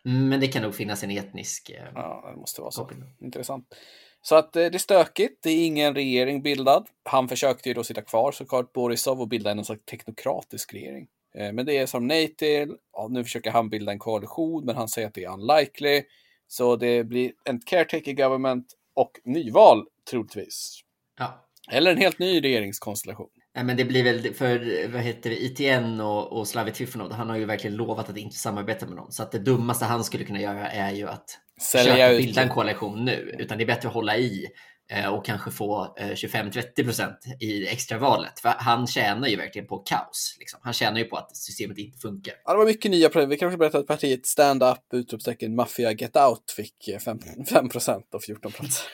Mm, 0.05 0.29
Men 0.29 0.39
det 0.39 0.47
kan 0.47 0.63
nog 0.63 0.75
finnas 0.75 1.03
en 1.03 1.11
etnisk 1.11 1.69
eh, 1.69 1.83
Ja, 1.95 2.29
det 2.33 2.39
måste 2.39 2.61
vara 2.61 2.71
så. 2.71 2.81
koppling. 2.81 3.03
Intressant. 3.21 3.75
Så 4.21 4.35
att 4.35 4.55
eh, 4.55 4.65
det 4.65 4.75
är 4.75 4.79
stökigt. 4.79 5.43
Det 5.43 5.49
är 5.49 5.65
ingen 5.65 5.95
regering 5.95 6.41
bildad. 6.41 6.87
Han 7.03 7.27
försökte 7.27 7.69
ju 7.69 7.73
då 7.75 7.83
sitta 7.83 8.01
kvar 8.01 8.31
såklart, 8.31 8.73
Borisov, 8.73 9.21
och 9.21 9.27
bilda 9.27 9.51
en 9.51 9.65
slags 9.65 9.85
teknokratisk 9.85 10.73
regering. 10.73 11.07
Eh, 11.35 11.53
Men 11.53 11.65
det 11.65 11.77
är 11.77 11.85
som 11.85 12.07
nej 12.07 12.35
till. 12.35 12.75
Ja, 12.93 13.07
nu 13.07 13.23
försöker 13.23 13.51
han 13.51 13.69
bilda 13.69 13.91
en 13.91 13.99
koalition, 13.99 14.65
men 14.65 14.75
han 14.75 14.87
säger 14.87 15.07
att 15.07 15.13
det 15.13 15.23
är 15.23 15.33
unlikely. 15.33 16.03
Så 16.47 16.75
det 16.75 17.03
blir 17.03 17.31
en 17.43 17.59
caretaker 17.61 18.13
government 18.13 18.65
och 18.93 19.11
nyval 19.25 19.85
troligtvis. 20.09 20.79
Ja. 21.19 21.45
Eller 21.71 21.91
en 21.91 21.97
helt 21.97 22.19
ny 22.19 22.41
regeringskonstellation. 22.43 23.29
Nej, 23.55 23.65
men 23.65 23.77
det 23.77 23.85
blir 23.85 24.03
väl 24.03 24.33
för 24.33 24.87
vad 24.87 25.01
heter 25.01 25.29
det, 25.29 25.43
ITN 25.43 26.01
och, 26.01 26.39
och 26.39 26.47
Slavi 26.47 26.71
Trifonov. 26.71 27.11
Han 27.11 27.29
har 27.29 27.37
ju 27.37 27.45
verkligen 27.45 27.75
lovat 27.75 28.09
att 28.09 28.17
inte 28.17 28.35
samarbeta 28.35 28.85
med 28.85 28.95
någon. 28.95 29.11
Så 29.11 29.23
att 29.23 29.31
det 29.31 29.39
dummaste 29.39 29.85
han 29.85 30.03
skulle 30.03 30.23
kunna 30.23 30.41
göra 30.41 30.71
är 30.71 30.91
ju 30.91 31.07
att 31.07 31.25
Sälja 31.61 31.93
försöka 31.93 32.11
ut. 32.11 32.25
bilda 32.25 32.41
en 32.41 32.49
koalition 32.49 33.05
nu. 33.05 33.35
Utan 33.39 33.57
det 33.57 33.63
är 33.63 33.65
bättre 33.65 33.87
att 33.87 33.93
hålla 33.93 34.17
i 34.17 34.45
eh, 34.91 35.07
och 35.13 35.25
kanske 35.25 35.51
få 35.51 35.95
eh, 35.99 36.07
25-30 36.07 36.83
procent 36.83 37.17
i 37.39 37.67
extravalet. 37.67 38.39
För 38.39 38.49
han 38.57 38.87
tjänar 38.87 39.27
ju 39.27 39.35
verkligen 39.35 39.67
på 39.67 39.77
kaos. 39.77 40.35
Liksom. 40.39 40.59
Han 40.63 40.73
tjänar 40.73 40.99
ju 40.99 41.05
på 41.05 41.17
att 41.17 41.37
systemet 41.37 41.77
inte 41.77 41.97
funkar. 41.97 42.33
Ja, 42.45 42.51
det 42.51 42.57
var 42.57 42.65
mycket 42.65 42.91
nya 42.91 43.09
partier. 43.09 43.27
Vi 43.27 43.37
kan 43.37 43.47
också 43.47 43.57
berätta 43.57 43.77
att 43.77 43.87
partiet 43.87 44.25
Stand 44.25 44.63
Up, 44.63 44.93
utropstecken 44.93 45.55
Mafia 45.55 45.91
Get 45.91 46.15
Out 46.15 46.51
fick 46.55 46.87
eh, 46.87 46.99
5, 46.99 47.19
5 47.49 47.69
procent 47.69 48.15
av 48.15 48.19
14 48.19 48.51
platser. 48.51 48.85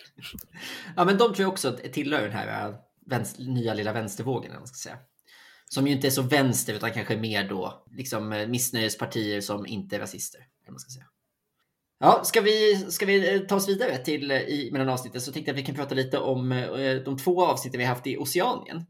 Ja, 0.95 1.05
men 1.05 1.17
de 1.17 1.33
tror 1.33 1.39
jag 1.39 1.49
också 1.49 1.77
tillhör 1.93 2.21
den 2.21 2.31
här 2.31 2.69
äh, 2.69 2.75
vänster, 3.05 3.43
nya 3.43 3.73
lilla 3.73 3.93
vänstervågen, 3.93 4.51
eller 4.51 4.59
man 4.59 4.67
ska 4.67 4.89
säga. 4.89 4.97
Som 5.69 5.87
ju 5.87 5.93
inte 5.93 6.07
är 6.07 6.11
så 6.11 6.21
vänster, 6.21 6.73
utan 6.73 6.91
kanske 6.91 7.17
mer 7.17 7.49
då 7.49 7.83
liksom 7.91 8.33
eh, 8.33 8.47
missnöjespartier 8.47 9.41
som 9.41 9.65
inte 9.65 9.95
är 9.95 9.99
rasister, 9.99 10.39
eller 10.63 10.71
man 10.71 10.79
ska 10.79 10.89
säga. 10.89 11.05
Ja, 11.99 12.21
ska 12.23 12.41
vi, 12.41 12.85
ska 12.89 13.05
vi 13.05 13.35
eh, 13.35 13.41
ta 13.41 13.55
oss 13.55 13.69
vidare 13.69 13.97
till 13.97 14.31
eh, 14.31 14.37
i 14.37 14.69
mellan 14.71 14.89
avsnitten 14.89 15.21
så 15.21 15.31
tänkte 15.31 15.49
jag 15.49 15.55
att 15.55 15.61
vi 15.61 15.65
kan 15.65 15.75
prata 15.75 15.95
lite 15.95 16.19
om 16.19 16.49
de 17.05 17.17
två 17.17 17.45
avsnitten 17.45 17.77
vi 17.77 17.85
haft 17.85 18.07
i 18.07 18.17
Oceanien. 18.17 18.85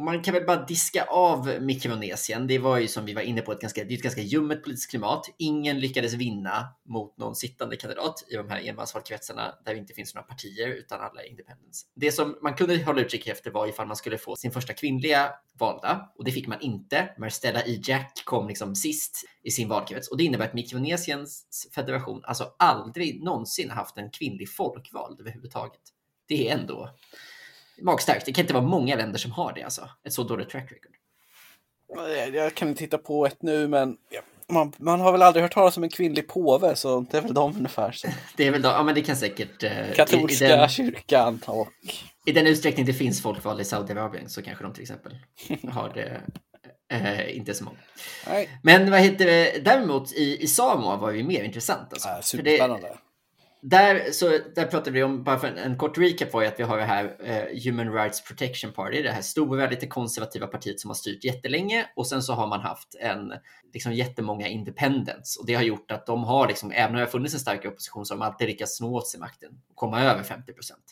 Och 0.00 0.04
man 0.04 0.22
kan 0.22 0.34
väl 0.34 0.46
bara 0.46 0.64
diska 0.64 1.04
av 1.04 1.58
Mikronesien. 1.60 2.46
Det 2.46 2.58
var 2.58 2.78
ju 2.78 2.88
som 2.88 3.04
vi 3.04 3.14
var 3.14 3.22
inne 3.22 3.40
på 3.40 3.52
ett 3.52 3.60
ganska, 3.60 3.84
det 3.84 3.94
är 3.94 3.96
ett 3.96 4.02
ganska 4.02 4.20
ljummet 4.20 4.64
politiskt 4.64 4.90
klimat. 4.90 5.34
Ingen 5.38 5.80
lyckades 5.80 6.12
vinna 6.12 6.68
mot 6.88 7.18
någon 7.18 7.34
sittande 7.34 7.76
kandidat 7.76 8.24
i 8.28 8.36
de 8.36 8.48
här 8.48 8.68
enmansvalkretsarna 8.68 9.54
där 9.64 9.74
det 9.74 9.80
inte 9.80 9.94
finns 9.94 10.14
några 10.14 10.26
partier 10.26 10.68
utan 10.68 11.00
alla 11.00 11.22
är 11.22 11.30
independents. 11.30 11.86
Det 11.94 12.12
som 12.12 12.38
man 12.42 12.54
kunde 12.54 12.84
hålla 12.84 13.00
utkik 13.00 13.26
efter 13.26 13.50
var 13.50 13.66
ifall 13.66 13.86
man 13.86 13.96
skulle 13.96 14.18
få 14.18 14.36
sin 14.36 14.50
första 14.50 14.72
kvinnliga 14.72 15.32
valda 15.58 16.10
och 16.18 16.24
det 16.24 16.32
fick 16.32 16.46
man 16.46 16.60
inte. 16.60 17.14
Marstella 17.18 17.62
E. 17.62 17.80
Jack 17.84 18.22
kom 18.24 18.48
liksom 18.48 18.74
sist 18.74 19.24
i 19.42 19.50
sin 19.50 19.68
valkrets 19.68 20.08
och 20.08 20.16
det 20.16 20.24
innebär 20.24 20.44
att 20.44 20.54
Mikronesiens 20.54 21.68
federation 21.74 22.22
alltså 22.24 22.54
aldrig 22.58 23.22
någonsin 23.22 23.70
haft 23.70 23.98
en 23.98 24.10
kvinnlig 24.10 24.50
folkvald 24.52 25.20
överhuvudtaget. 25.20 25.82
Det 26.28 26.48
är 26.48 26.58
ändå 26.58 26.90
magstarkt. 27.82 28.26
Det 28.26 28.32
kan 28.32 28.42
inte 28.42 28.54
vara 28.54 28.64
många 28.64 28.96
länder 28.96 29.18
som 29.18 29.32
har 29.32 29.52
det 29.52 29.62
alltså. 29.62 29.88
Ett 30.06 30.12
så 30.12 30.22
dåligt 30.22 30.50
track 30.50 30.72
record. 30.72 30.92
Jag- 32.34 32.54
kan 32.54 32.68
inte 32.68 32.84
hitta 32.84 32.98
på 32.98 33.26
ett 33.26 33.42
nu, 33.42 33.68
men 33.68 33.96
man, 34.48 34.72
man 34.76 35.00
har 35.00 35.12
väl 35.12 35.22
aldrig 35.22 35.42
hört 35.42 35.52
talas 35.54 35.76
om 35.76 35.82
en 35.82 35.90
kvinnlig 35.90 36.28
påve, 36.28 36.76
så 36.76 37.06
det 37.10 37.16
är 37.16 37.22
väl 37.22 37.34
de 37.34 37.56
ungefär. 37.56 37.92
Så. 37.92 38.08
Det 38.36 38.46
är 38.46 38.50
väl 38.50 38.62
då, 38.62 38.68
ja 38.68 38.82
men 38.82 38.94
det 38.94 39.02
kan 39.02 39.16
säkert... 39.16 39.62
eh, 39.62 39.88
i, 39.88 39.92
i, 39.92 39.94
Katolska 39.94 40.48
den, 40.48 40.68
kyrkan 40.68 41.40
och... 41.46 41.68
I 42.26 42.32
den 42.32 42.46
utsträckning 42.46 42.86
det 42.86 42.92
finns 42.92 43.22
folkval 43.22 43.60
i 43.60 43.64
Saudiarabien 43.64 44.28
så 44.28 44.42
kanske 44.42 44.64
de 44.64 44.72
till 44.72 44.82
exempel 44.82 45.16
har 45.70 45.92
det 45.94 46.20
eh, 46.92 47.36
inte 47.36 47.54
så 47.54 47.64
många. 47.64 47.76
Nej, 48.26 48.50
Men 48.62 48.90
vad 48.90 49.00
heter 49.00 49.26
det, 49.26 49.64
däremot 49.64 50.12
i, 50.12 50.42
i 50.42 50.46
Samoa 50.46 50.96
var 50.96 51.12
det 51.12 51.22
mer 51.22 51.42
intressant. 51.44 51.92
Alltså. 51.92 52.08
äh, 52.08 52.14
För 52.14 52.18
det, 52.18 52.22
superspännande 52.50 52.96
där, 53.62 54.12
så, 54.12 54.38
där 54.54 54.66
pratade 54.66 54.90
vi 54.90 55.02
om, 55.02 55.24
bara 55.24 55.38
för 55.38 55.48
en, 55.48 55.58
en 55.58 55.78
kort 55.78 55.98
recap 55.98 56.32
var 56.32 56.42
ju 56.42 56.48
att 56.48 56.58
vi 56.58 56.62
har 56.62 56.78
det 56.78 56.84
här 56.84 57.16
eh, 57.20 57.62
Human 57.64 57.92
Rights 57.92 58.24
Protection 58.24 58.72
Party, 58.72 59.02
det 59.02 59.10
här 59.10 59.22
stora, 59.22 59.70
lite 59.70 59.86
konservativa 59.86 60.46
partiet 60.46 60.80
som 60.80 60.90
har 60.90 60.94
styrt 60.94 61.24
jättelänge 61.24 61.86
och 61.96 62.06
sen 62.06 62.22
så 62.22 62.32
har 62.32 62.46
man 62.46 62.60
haft 62.60 62.94
en, 63.00 63.32
liksom 63.72 63.92
jättemånga 63.92 64.48
independents 64.48 65.36
och 65.36 65.46
det 65.46 65.54
har 65.54 65.62
gjort 65.62 65.90
att 65.90 66.06
de 66.06 66.24
har, 66.24 66.48
liksom, 66.48 66.72
även 66.72 66.90
om 66.90 66.94
det 66.94 67.00
har 67.00 67.06
funnits 67.06 67.34
en 67.34 67.40
stark 67.40 67.66
opposition, 67.66 68.06
så 68.06 68.14
har 68.14 68.18
de 68.18 68.26
alltid 68.26 68.48
lyckats 68.48 68.76
snå 68.76 68.94
åt 68.94 69.08
sig 69.08 69.20
makten 69.20 69.50
och 69.70 69.76
komma 69.76 70.02
över 70.02 70.22
50 70.22 70.52
procent. 70.52 70.84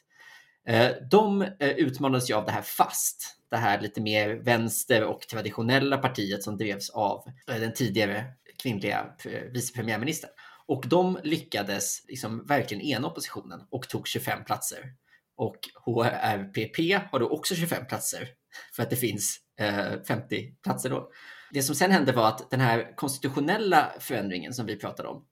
Eh, 0.66 0.90
De 1.10 1.42
eh, 1.42 1.70
utmanades 1.70 2.30
ju 2.30 2.34
av 2.34 2.44
det 2.44 2.52
här 2.52 2.62
FAST, 2.62 3.36
det 3.50 3.56
här 3.56 3.80
lite 3.80 4.00
mer 4.00 4.34
vänster 4.34 5.04
och 5.04 5.20
traditionella 5.20 5.98
partiet 5.98 6.42
som 6.42 6.56
drevs 6.56 6.90
av 6.90 7.24
eh, 7.50 7.56
den 7.56 7.74
tidigare 7.74 8.24
kvinnliga 8.62 9.06
eh, 9.24 9.42
vice 9.52 9.74
premiärministern. 9.74 10.30
Och 10.68 10.84
de 10.88 11.18
lyckades 11.24 12.02
liksom 12.08 12.46
verkligen 12.46 12.82
ena 12.82 13.08
oppositionen 13.08 13.60
och 13.70 13.88
tog 13.88 14.08
25 14.08 14.44
platser. 14.44 14.94
Och 15.36 15.58
HRPP 15.84 16.78
har 17.12 17.18
då 17.20 17.28
också 17.28 17.54
25 17.54 17.86
platser 17.86 18.28
för 18.76 18.82
att 18.82 18.90
det 18.90 18.96
finns 18.96 19.40
eh, 19.60 20.02
50 20.08 20.54
platser 20.62 20.90
då. 20.90 21.10
Det 21.52 21.62
som 21.62 21.74
sen 21.74 21.90
hände 21.90 22.12
var 22.12 22.28
att 22.28 22.50
den 22.50 22.60
här 22.60 22.96
konstitutionella 22.96 23.92
förändringen 24.00 24.54
som 24.54 24.66
vi 24.66 24.76
pratade 24.76 25.08
om, 25.08 25.24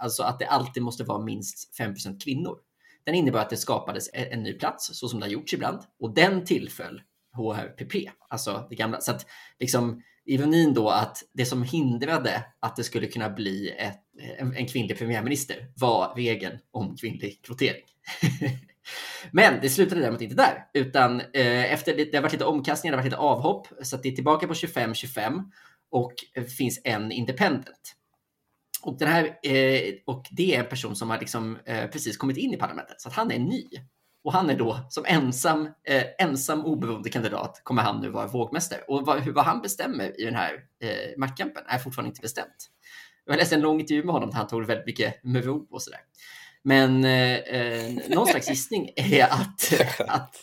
alltså 0.00 0.22
att 0.22 0.38
det 0.38 0.46
alltid 0.46 0.82
måste 0.82 1.04
vara 1.04 1.24
minst 1.24 1.78
5% 1.80 2.20
kvinnor, 2.24 2.58
den 3.04 3.14
innebar 3.14 3.40
att 3.40 3.50
det 3.50 3.56
skapades 3.56 4.10
en 4.12 4.42
ny 4.42 4.52
plats, 4.52 4.98
så 4.98 5.08
som 5.08 5.20
det 5.20 5.26
har 5.26 5.30
gjorts 5.30 5.54
ibland, 5.54 5.82
och 6.00 6.14
den 6.14 6.44
tillföll 6.44 7.02
HRPP, 7.32 8.10
alltså 8.28 8.66
det 8.70 8.74
gamla. 8.74 9.00
Så 9.00 9.10
att 9.10 9.26
liksom 9.58 10.02
ironin 10.24 10.74
då 10.74 10.88
att 10.88 11.22
det 11.32 11.46
som 11.46 11.62
hindrade 11.62 12.44
att 12.60 12.76
det 12.76 12.84
skulle 12.84 13.06
kunna 13.06 13.30
bli 13.30 13.70
ett, 13.70 14.00
en, 14.38 14.56
en 14.56 14.66
kvinnlig 14.66 14.98
premiärminister 14.98 15.56
var 15.76 16.14
regeln 16.16 16.58
om 16.70 16.96
kvinnlig 16.96 17.42
kvotering. 17.42 17.82
Men 19.30 19.60
det 19.62 19.70
slutade 19.70 20.00
däremot 20.00 20.20
inte 20.20 20.34
där, 20.34 20.66
utan 20.74 21.20
eh, 21.20 21.72
efter 21.72 21.96
det, 21.96 22.04
det 22.04 22.16
har 22.16 22.22
varit 22.22 22.32
lite 22.32 22.44
omkastningar, 22.44 22.92
det 22.92 22.96
har 22.96 23.02
varit 23.02 23.12
lite 23.12 23.22
avhopp, 23.22 23.68
så 23.82 23.96
att 23.96 24.02
det 24.02 24.08
är 24.08 24.12
tillbaka 24.12 24.46
på 24.46 24.54
25-25 24.54 25.42
och 25.90 26.12
finns 26.58 26.80
en 26.84 27.12
independent. 27.12 27.96
Och, 28.82 28.98
den 28.98 29.08
här, 29.08 29.24
eh, 29.42 29.94
och 30.06 30.26
det 30.30 30.54
är 30.54 30.60
en 30.60 30.68
person 30.68 30.96
som 30.96 31.10
har 31.10 31.20
liksom, 31.20 31.58
eh, 31.64 31.86
precis 31.86 32.16
kommit 32.16 32.36
in 32.36 32.52
i 32.52 32.56
parlamentet, 32.56 33.00
så 33.00 33.08
att 33.08 33.14
han 33.14 33.30
är 33.30 33.38
ny. 33.38 33.64
Och 34.24 34.32
han 34.32 34.50
är 34.50 34.58
då 34.58 34.86
som 34.90 35.04
ensam, 35.06 35.68
eh, 35.84 36.04
ensam 36.18 36.64
oberoende 36.64 37.10
kandidat 37.10 37.60
kommer 37.64 37.82
han 37.82 38.00
nu 38.00 38.10
vara 38.10 38.26
vågmästare. 38.26 38.80
Och 38.88 39.06
vad, 39.06 39.28
vad 39.28 39.44
han 39.44 39.62
bestämmer 39.62 40.20
i 40.20 40.24
den 40.24 40.34
här 40.34 40.54
eh, 40.82 41.18
maktkampen 41.18 41.62
är 41.66 41.78
fortfarande 41.78 42.08
inte 42.08 42.20
bestämt. 42.20 42.70
Jag 43.26 43.36
läste 43.36 43.54
en 43.54 43.60
lång 43.60 43.80
intervju 43.80 44.04
med 44.04 44.12
honom 44.12 44.30
där 44.30 44.36
han 44.36 44.46
tog 44.46 44.66
väldigt 44.66 44.86
mycket 44.86 45.24
med 45.24 45.44
ro 45.44 45.66
och 45.70 45.82
sådär. 45.82 46.00
Men 46.62 47.04
eh, 47.04 47.36
eh, 47.36 47.92
någon 48.08 48.26
slags 48.26 48.48
gissning 48.48 48.90
är 48.96 49.24
att, 49.24 49.72
att 50.08 50.36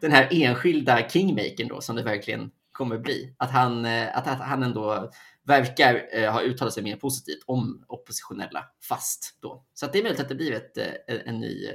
den 0.00 0.12
här 0.12 0.28
enskilda 0.30 1.08
kingmakern 1.08 1.68
då, 1.68 1.80
som 1.80 1.96
det 1.96 2.02
verkligen 2.02 2.50
kommer 2.72 2.98
bli, 2.98 3.34
att 3.38 3.50
han, 3.50 3.84
eh, 3.84 4.16
att, 4.16 4.26
att 4.26 4.40
han 4.40 4.62
ändå 4.62 5.10
verkar 5.46 6.08
eh, 6.12 6.32
ha 6.32 6.42
uttalat 6.42 6.74
sig 6.74 6.82
mer 6.82 6.96
positivt 6.96 7.42
om 7.46 7.84
oppositionella 7.88 8.64
fast 8.88 9.38
då. 9.42 9.64
Så 9.74 9.86
det 9.86 9.98
är 9.98 10.02
möjligt 10.02 10.20
att 10.20 10.28
det 10.28 10.34
blir 10.34 10.52
ett, 10.52 10.78
eh, 10.78 11.16
en 11.26 11.40
ny 11.40 11.68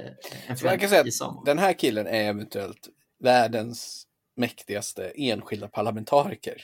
en 0.46 0.56
förändring 0.56 1.06
i 1.06 1.10
Samo. 1.10 1.44
Den 1.44 1.58
här 1.58 1.72
killen 1.72 2.06
är 2.06 2.28
eventuellt 2.28 2.88
världens 3.20 4.06
mäktigaste 4.36 5.12
enskilda 5.14 5.68
parlamentariker. 5.68 6.62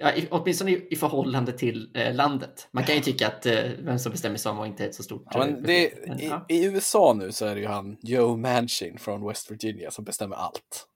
Ja, 0.00 0.12
i, 0.12 0.28
åtminstone 0.30 0.70
i, 0.70 0.88
i 0.90 0.96
förhållande 0.96 1.52
till 1.52 1.90
eh, 1.94 2.14
landet. 2.14 2.68
Man 2.70 2.84
kan 2.84 2.94
ju 2.94 3.00
tycka 3.00 3.26
att 3.28 3.46
eh, 3.46 3.62
vem 3.78 3.98
som 3.98 4.12
bestämmer 4.12 4.36
Samoa 4.36 4.66
inte 4.66 4.84
är 4.84 4.88
ett 4.88 4.94
så 4.94 5.02
stort 5.02 5.26
ja, 5.30 5.38
men 5.38 5.62
det, 5.62 6.06
men, 6.06 6.20
i, 6.20 6.26
ja. 6.26 6.46
I, 6.48 6.64
USA 6.64 7.14
nu 7.18 7.32
så 7.32 7.46
är 7.46 7.54
det 7.54 7.60
ju 7.60 7.66
han 7.66 7.96
Joe 8.02 8.36
Manchin 8.36 8.98
från 8.98 9.28
West 9.28 9.50
Virginia 9.50 9.90
som 9.90 10.04
bestämmer 10.04 10.36
allt. 10.36 10.86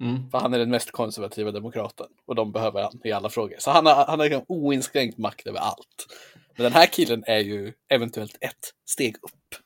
Mm. 0.00 0.30
För 0.30 0.38
han 0.38 0.54
är 0.54 0.58
den 0.58 0.70
mest 0.70 0.90
konservativa 0.90 1.50
demokraten 1.50 2.06
och 2.26 2.34
de 2.34 2.52
behöver 2.52 2.82
han 2.82 3.00
i 3.04 3.12
alla 3.12 3.30
frågor. 3.30 3.56
Så 3.58 3.70
han 3.70 3.86
har, 3.86 3.94
han 3.94 4.20
har 4.20 4.28
liksom 4.28 4.44
oinskränkt 4.48 5.18
makt 5.18 5.46
över 5.46 5.58
allt. 5.58 6.06
Men 6.56 6.64
den 6.64 6.72
här 6.72 6.86
killen 6.86 7.24
är 7.26 7.38
ju 7.38 7.72
eventuellt 7.88 8.36
ett 8.40 8.72
steg 8.86 9.16
upp. 9.16 9.62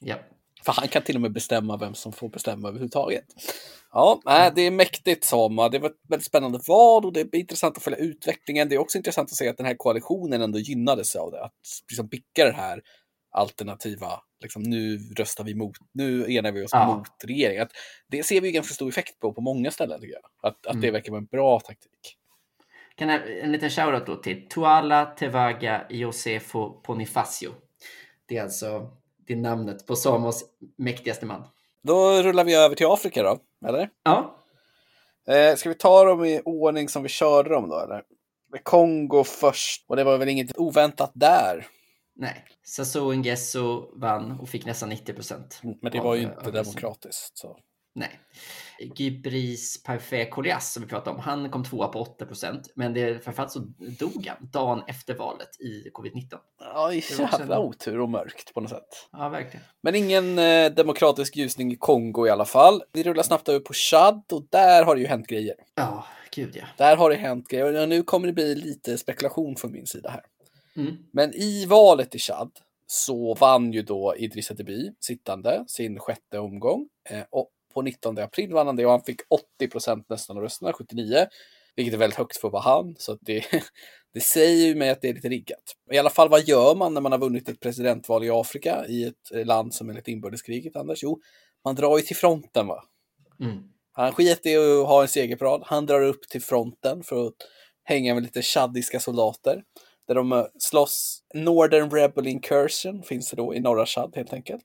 Ja. 0.00 0.16
För 0.64 0.72
han 0.72 0.88
kan 0.88 1.02
till 1.02 1.14
och 1.14 1.20
med 1.20 1.32
bestämma 1.32 1.76
vem 1.76 1.94
som 1.94 2.12
får 2.12 2.28
bestämma 2.28 2.68
överhuvudtaget. 2.68 3.24
Ja, 3.92 4.20
äh, 4.26 4.54
det 4.54 4.62
är 4.62 4.70
mäktigt 4.70 5.24
Sama. 5.24 5.68
Det 5.68 5.78
var 5.78 5.88
ett 5.88 6.00
väldigt 6.08 6.26
spännande 6.26 6.60
val 6.68 7.04
och 7.04 7.12
det 7.12 7.20
är 7.20 7.36
intressant 7.36 7.76
att 7.76 7.82
följa 7.82 7.98
utvecklingen. 7.98 8.68
Det 8.68 8.74
är 8.74 8.78
också 8.78 8.98
intressant 8.98 9.30
att 9.30 9.36
se 9.36 9.48
att 9.48 9.56
den 9.56 9.66
här 9.66 9.74
koalitionen 9.74 10.42
ändå 10.42 10.58
gynnades 10.58 11.16
av 11.16 11.30
det. 11.30 11.44
Att 11.44 11.52
liksom 11.90 12.06
bicka 12.06 12.44
det 12.44 12.52
här 12.52 12.82
alternativa, 13.32 14.20
liksom 14.40 14.62
nu 14.62 14.98
röstar 15.16 15.44
vi 15.44 15.54
mot, 15.54 15.76
nu 15.92 16.32
enar 16.32 16.52
vi 16.52 16.64
oss 16.64 16.70
ja. 16.72 16.96
mot 16.96 17.24
regeringen. 17.24 17.62
Att 17.62 17.72
det 18.08 18.22
ser 18.22 18.40
vi 18.40 18.52
ganska 18.52 18.74
stor 18.74 18.88
effekt 18.88 19.20
på 19.20 19.32
på 19.32 19.40
många 19.40 19.70
ställen 19.70 20.00
tycker 20.00 20.14
jag. 20.14 20.50
Att, 20.50 20.66
att 20.66 20.72
mm. 20.72 20.80
det 20.80 20.90
verkar 20.90 21.12
vara 21.12 21.20
en 21.20 21.26
bra 21.26 21.60
taktik. 21.60 22.16
Kan 22.94 23.08
jag, 23.08 23.38
en 23.40 23.52
liten 23.52 23.70
shoutout 23.70 24.06
då 24.06 24.16
till 24.16 24.48
Tuala 24.48 25.06
Tevaga 25.06 25.86
Josefo 25.90 26.82
Bonifacio. 26.86 27.50
Det 28.26 28.36
är 28.36 28.42
alltså 28.42 28.90
det 29.26 29.36
namnet 29.36 29.86
på 29.86 29.96
Samos 29.96 30.44
mäktigaste 30.76 31.26
man. 31.26 31.44
Då 31.82 32.22
rullar 32.22 32.44
vi 32.44 32.54
över 32.54 32.74
till 32.74 32.86
Afrika 32.86 33.22
då, 33.22 33.38
eller? 33.66 33.90
Ja. 34.02 34.36
Eh, 35.28 35.56
ska 35.56 35.68
vi 35.68 35.74
ta 35.74 36.04
dem 36.04 36.24
i 36.24 36.40
ordning 36.44 36.88
som 36.88 37.02
vi 37.02 37.08
körde 37.08 37.48
dem 37.48 37.68
då, 37.68 37.80
eller? 37.80 38.02
Kongo 38.62 39.24
först, 39.24 39.84
och 39.88 39.96
det 39.96 40.04
var 40.04 40.18
väl 40.18 40.28
inget 40.28 40.58
oväntat 40.58 41.12
där. 41.14 41.66
Nej, 42.14 42.44
Sassou 42.62 43.14
Nguesso 43.14 43.98
vann 44.00 44.40
och 44.40 44.48
fick 44.48 44.66
nästan 44.66 44.88
90 44.88 45.14
procent. 45.14 45.60
Mm, 45.64 45.76
men 45.82 45.92
det 45.92 46.00
var 46.00 46.14
ju 46.14 46.22
inte 46.22 46.50
demokratiskt. 46.50 47.38
Så. 47.38 47.58
Nej. 47.94 48.20
Gybris 48.80 49.82
Parfait 49.82 50.30
Kolias 50.30 50.72
som 50.72 50.82
vi 50.82 50.88
pratade 50.88 51.16
om, 51.16 51.22
han 51.22 51.50
kom 51.50 51.64
tvåa 51.64 51.88
på 51.88 52.00
8 52.00 52.26
procent. 52.26 52.72
Men 52.74 52.94
det, 52.94 53.24
framförallt 53.24 53.52
så 53.52 53.58
dog 53.78 54.26
han 54.26 54.48
dagen 54.50 54.82
efter 54.86 55.14
valet 55.14 55.60
i 55.60 55.90
covid-19. 55.94 56.38
Ja, 56.60 56.92
jävla 56.92 57.56
en... 57.56 57.62
otur 57.62 58.00
och 58.00 58.08
mörkt 58.08 58.54
på 58.54 58.60
något 58.60 58.70
sätt. 58.70 59.08
Ja, 59.12 59.28
verkligen. 59.28 59.66
Men 59.82 59.94
ingen 59.94 60.38
eh, 60.38 60.72
demokratisk 60.72 61.36
ljusning 61.36 61.72
i 61.72 61.76
Kongo 61.76 62.26
i 62.26 62.30
alla 62.30 62.44
fall. 62.44 62.82
Vi 62.92 63.02
rullar 63.02 63.22
snabbt 63.22 63.48
över 63.48 63.60
på 63.60 63.72
Chad 63.72 64.22
och 64.32 64.46
där 64.50 64.84
har 64.84 64.94
det 64.94 65.00
ju 65.00 65.06
hänt 65.06 65.26
grejer. 65.26 65.54
Ja, 65.74 66.06
gud 66.34 66.56
ja. 66.56 66.64
Där 66.76 66.96
har 66.96 67.10
det 67.10 67.16
hänt 67.16 67.48
grejer 67.48 67.82
och 67.82 67.88
nu 67.88 68.02
kommer 68.02 68.26
det 68.26 68.32
bli 68.32 68.54
lite 68.54 68.98
spekulation 68.98 69.56
från 69.56 69.72
min 69.72 69.86
sida 69.86 70.10
här. 70.10 70.22
Mm. 70.76 70.96
Men 71.12 71.34
i 71.34 71.66
valet 71.66 72.14
i 72.14 72.18
Chad 72.18 72.50
så 72.86 73.34
vann 73.34 73.72
ju 73.72 73.82
då 73.82 74.14
Idrissa 74.16 74.54
Deby 74.54 74.92
sittande 75.00 75.64
sin 75.68 75.98
sjätte 75.98 76.38
omgång. 76.38 76.88
Eh, 77.10 77.22
och 77.30 77.50
på 77.74 77.82
19 77.82 78.18
april 78.18 78.52
vann 78.52 78.66
han 78.66 78.76
det 78.76 78.84
och 78.84 78.90
han 78.90 79.02
fick 79.02 79.20
80 79.58 79.68
procent 79.68 80.08
nästan 80.08 80.36
av 80.36 80.42
rösterna, 80.42 80.72
79. 80.72 81.26
Vilket 81.76 81.94
är 81.94 81.98
väldigt 81.98 82.18
högt 82.18 82.36
för 82.36 82.48
att 82.48 82.52
vara 82.52 82.62
han. 82.62 82.94
Så 82.98 83.18
det, 83.20 83.44
det 84.14 84.20
säger 84.20 84.66
ju 84.66 84.74
mig 84.74 84.90
att 84.90 85.00
det 85.00 85.08
är 85.08 85.14
lite 85.14 85.28
riggat. 85.28 85.76
I 85.92 85.98
alla 85.98 86.10
fall, 86.10 86.28
vad 86.28 86.48
gör 86.48 86.74
man 86.74 86.94
när 86.94 87.00
man 87.00 87.12
har 87.12 87.18
vunnit 87.18 87.48
ett 87.48 87.60
presidentval 87.60 88.24
i 88.24 88.30
Afrika 88.30 88.86
i 88.88 89.04
ett 89.04 89.46
land 89.46 89.74
som 89.74 89.90
är 89.90 89.94
lite 89.94 90.10
inbördeskriget, 90.10 90.76
Anders? 90.76 91.02
Jo, 91.02 91.20
man 91.64 91.74
drar 91.74 91.96
ju 91.96 92.02
till 92.02 92.16
fronten 92.16 92.66
va? 92.66 92.84
Mm. 93.40 93.62
Han 93.92 94.12
skiter 94.12 94.50
i 94.50 94.56
att 94.56 94.86
ha 94.86 95.02
en 95.02 95.08
segerparad. 95.08 95.62
Han 95.66 95.86
drar 95.86 96.02
upp 96.02 96.28
till 96.28 96.42
fronten 96.42 97.02
för 97.02 97.26
att 97.26 97.34
hänga 97.84 98.14
med 98.14 98.22
lite 98.22 98.42
chadiska 98.42 99.00
soldater 99.00 99.62
där 100.08 100.14
de 100.14 100.32
eh, 100.32 100.44
slåss. 100.58 101.22
Northern 101.34 101.90
Rebel 101.90 102.26
Incursion 102.26 103.02
finns 103.02 103.30
det 103.30 103.36
då 103.36 103.54
i 103.54 103.60
norra 103.60 103.86
Chad 103.86 104.12
helt 104.16 104.32
enkelt. 104.32 104.64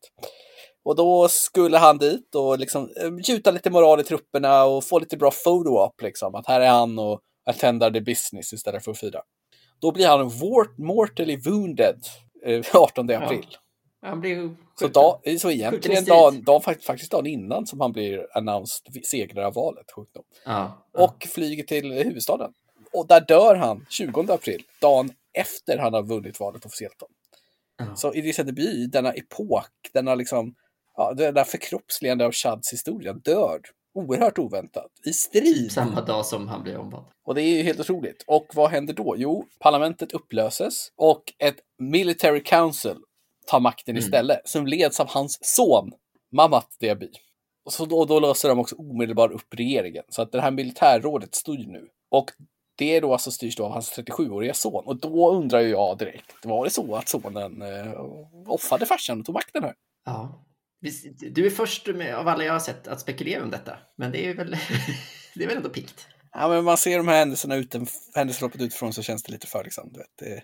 Och 0.85 0.95
då 0.95 1.27
skulle 1.27 1.77
han 1.77 1.97
dit 1.97 2.35
och 2.35 2.59
liksom 2.59 2.89
eh, 3.01 3.11
gjuta 3.23 3.51
lite 3.51 3.69
moral 3.69 3.99
i 3.99 4.03
trupperna 4.03 4.63
och 4.63 4.83
få 4.83 4.99
lite 4.99 5.17
bra 5.17 5.31
photo-op 5.45 6.01
liksom. 6.01 6.35
Att 6.35 6.47
här 6.47 6.61
är 6.61 6.69
han 6.69 6.99
och 6.99 7.21
attendar 7.45 7.91
the 7.91 8.01
business 8.01 8.53
istället 8.53 8.83
för 8.83 8.91
att 8.91 8.99
fira. 8.99 9.21
Då 9.81 9.91
blir 9.91 10.07
han 10.07 10.31
mortally 10.77 11.37
wounded 11.37 11.99
18 12.73 13.09
eh, 13.09 13.23
april. 13.23 13.47
Ja. 14.01 14.09
Han 14.09 14.21
blir 14.21 14.55
så, 14.79 14.87
dag, 14.87 15.39
så 15.39 15.51
egentligen 15.51 16.05
dagen, 16.05 16.43
dag, 16.43 16.63
faktiskt 16.63 17.11
dagen 17.11 17.25
innan 17.25 17.65
som 17.65 17.81
han 17.81 17.91
blir 17.91 18.37
announced 18.37 19.05
segrare 19.05 19.47
av 19.47 19.53
valet. 19.53 19.85
Ja, 19.95 20.05
ja. 20.45 21.03
Och 21.03 21.27
flyger 21.29 21.63
till 21.63 21.93
huvudstaden. 21.93 22.53
Och 22.93 23.07
där 23.07 23.21
dör 23.21 23.55
han 23.55 23.85
20 23.89 24.25
april, 24.33 24.63
dagen 24.81 25.11
efter 25.33 25.77
han 25.77 25.93
har 25.93 26.03
vunnit 26.03 26.39
valet 26.39 26.65
officiellt. 26.65 27.03
Så 27.95 28.13
Idrissa 28.13 28.43
Deby, 28.43 28.87
denna 28.87 29.13
epok, 29.13 29.69
denna 29.93 30.15
liksom, 30.15 30.55
ja, 30.97 31.13
det 31.13 31.31
där 31.31 31.43
förkroppsligande 31.43 32.25
av 32.25 32.31
Chads 32.31 32.73
historia, 32.73 33.13
dör 33.13 33.59
oerhört 33.95 34.39
oväntat 34.39 34.91
i 35.05 35.13
strid. 35.13 35.55
Typ 35.55 35.71
samma 35.71 36.01
dag 36.01 36.25
som 36.25 36.47
han 36.47 36.63
blir 36.63 36.77
omvald. 36.77 37.05
Och 37.25 37.35
det 37.35 37.41
är 37.41 37.57
ju 37.57 37.63
helt 37.63 37.79
otroligt. 37.79 38.23
Och 38.27 38.47
vad 38.53 38.69
händer 38.69 38.93
då? 38.93 39.15
Jo, 39.17 39.45
parlamentet 39.59 40.11
upplöses 40.11 40.91
och 40.97 41.23
ett 41.39 41.57
military 41.79 42.43
council 42.43 42.95
tar 43.47 43.59
makten 43.59 43.95
mm. 43.95 44.03
istället, 44.03 44.41
som 44.45 44.67
leds 44.67 44.99
av 44.99 45.09
hans 45.09 45.39
son, 45.41 45.91
Mamat 46.31 46.67
Diaby. 46.79 47.11
Och 47.65 47.73
så 47.73 47.85
då, 47.85 48.05
då 48.05 48.19
löser 48.19 48.49
de 48.49 48.59
också 48.59 48.75
omedelbart 48.75 49.31
upp 49.31 49.53
regeringen. 49.53 50.03
Så 50.09 50.21
att 50.21 50.31
det 50.31 50.41
här 50.41 50.51
militärrådet 50.51 51.35
styr 51.35 51.67
nu. 51.67 51.89
Och 52.11 52.31
det 52.77 52.95
är 52.95 53.01
då 53.01 53.11
alltså 53.11 53.31
styrs 53.31 53.55
då 53.55 53.65
av 53.65 53.71
hans 53.71 53.97
37-åriga 53.97 54.53
son. 54.53 54.83
Och 54.85 54.99
då 54.99 55.31
undrar 55.31 55.59
ju 55.59 55.69
jag 55.69 55.97
direkt, 55.97 56.35
var 56.43 56.63
det 56.65 56.69
så 56.71 56.95
att 56.95 57.09
sonen 57.09 57.61
eh, 57.61 58.01
offade 58.47 58.85
farsan 58.85 59.19
och 59.19 59.25
tog 59.25 59.33
makten 59.33 59.63
här? 59.63 59.73
Ja. 60.05 60.45
Du 61.31 61.45
är 61.45 61.49
först 61.49 61.87
med, 61.87 62.15
av 62.15 62.27
alla 62.27 62.43
jag 62.43 62.53
har 62.53 62.59
sett 62.59 62.87
att 62.87 63.01
spekulera 63.01 63.43
om 63.43 63.51
detta. 63.51 63.77
Men 63.97 64.11
det 64.11 64.25
är 64.25 64.33
väl, 64.33 64.51
det 65.35 65.43
är 65.43 65.47
väl 65.47 65.57
ändå 65.57 65.69
pikt. 65.69 66.07
Ja, 66.31 66.47
men 66.47 66.63
man 66.63 66.77
ser 66.77 66.97
de 66.97 67.07
här 67.07 67.19
händelserna 67.19 67.55
uten, 67.55 67.87
händelseförloppet 68.15 68.61
utifrån 68.61 68.93
så 68.93 69.01
känns 69.01 69.23
det 69.23 69.31
lite 69.31 69.47
för 69.47 69.63
liksom, 69.63 69.89
du 69.93 69.99
vet, 69.99 70.17
det, 70.19 70.43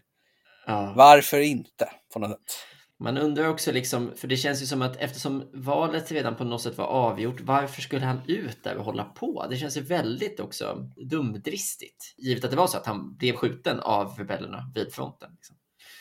ja. 0.66 0.94
Varför 0.96 1.40
inte 1.40 1.90
på 2.14 2.20
något 2.20 2.30
sätt? 2.30 2.68
Man 3.00 3.18
undrar 3.18 3.48
också, 3.48 3.72
liksom, 3.72 4.12
för 4.16 4.28
det 4.28 4.38
känns 4.38 4.62
ju 4.62 4.66
som 4.66 4.82
att 4.82 4.98
eftersom 4.98 5.50
valet 5.54 6.12
redan 6.12 6.36
på 6.36 6.44
något 6.44 6.62
sätt 6.62 6.78
var 6.78 6.86
avgjort, 6.86 7.42
varför 7.42 7.82
skulle 7.82 8.06
han 8.06 8.22
ut 8.28 8.64
där 8.64 8.78
och 8.78 8.86
hålla 8.86 9.04
på? 9.04 9.48
Det 9.50 9.58
känns 9.58 9.78
ju 9.78 9.82
väldigt 9.82 10.40
också 10.40 10.90
dumdristigt, 11.10 12.16
givet 12.18 12.44
att 12.44 12.52
det 12.52 12.58
var 12.58 12.68
så 12.68 12.78
att 12.78 12.86
han 12.86 13.16
blev 13.16 13.36
skjuten 13.36 13.80
av 13.80 14.16
rebellerna 14.18 14.72
vid 14.76 14.94
fronten. 14.94 15.32
Liksom. 15.36 15.56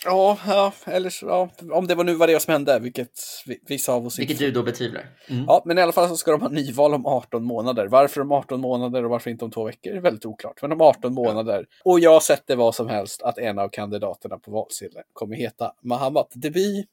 Ja, 0.05 0.39
ja 0.47 0.73
eller 0.85 1.11
så, 1.11 1.27
ja, 1.27 1.51
om 1.71 1.87
det 1.87 1.95
var 1.95 2.05
nu 2.05 2.15
var 2.15 2.27
det 2.27 2.41
som 2.41 2.53
hände, 2.53 2.79
vilket 2.79 3.21
vissa 3.69 3.93
av 3.93 4.07
oss 4.07 4.19
Vilket 4.19 4.39
du 4.39 4.51
då 4.51 4.63
betvivlar. 4.63 5.07
Mm. 5.29 5.45
Ja, 5.47 5.63
men 5.65 5.79
i 5.79 5.83
alla 5.83 5.93
fall 5.93 6.09
så 6.09 6.17
ska 6.17 6.31
de 6.31 6.41
ha 6.41 6.49
nyval 6.49 6.95
om 6.95 7.07
18 7.07 7.45
månader. 7.45 7.87
Varför 7.87 8.21
om 8.21 8.33
18 8.33 8.61
månader 8.61 9.05
och 9.05 9.11
varför 9.11 9.31
inte 9.31 9.45
om 9.45 9.51
två 9.51 9.65
veckor 9.65 9.93
är 9.93 10.01
väldigt 10.01 10.27
oklart. 10.27 10.63
Men 10.63 10.73
om 10.73 10.81
18 10.81 11.15
månader. 11.15 11.67
Ja. 11.69 11.91
Och 11.91 12.01
jag 12.01 12.23
sätter 12.23 12.57
vad 12.57 12.75
som 12.75 12.89
helst 12.89 13.23
att 13.23 13.39
en 13.39 13.59
av 13.59 13.69
kandidaterna 13.69 14.39
på 14.39 14.51
valsedeln 14.51 15.05
kommer 15.13 15.37
heta 15.37 15.73
Mahamat 15.83 16.33
Debi. 16.35 16.87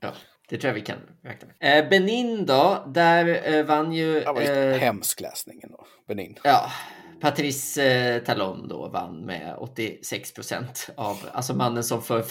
Ja. 0.00 0.12
Det 0.48 0.58
tror 0.58 0.68
jag 0.68 0.74
vi 0.74 0.80
kan 0.80 0.98
räkna 1.22 1.48
med. 1.58 1.78
Eh, 1.78 1.88
Benin 1.88 2.46
då, 2.46 2.84
där 2.86 3.52
eh, 3.54 3.64
vann 3.64 3.92
ju... 3.92 4.20
Det 4.20 4.26
var 4.26 4.40
lite 4.40 4.60
eh, 4.60 4.78
hemsk 4.78 5.20
läsning 5.20 5.60
ändå, 5.62 5.86
Benin. 6.08 6.38
Ja, 6.42 6.70
Patrice 7.24 7.78
eh, 7.78 8.22
Talon 8.22 8.68
då 8.68 8.88
vann 8.88 9.26
med 9.26 9.56
86 9.58 10.34
procent 10.34 10.88
av, 10.96 11.16
alltså 11.32 11.54
mannen 11.54 11.84
som 11.84 12.02
för 12.02 12.22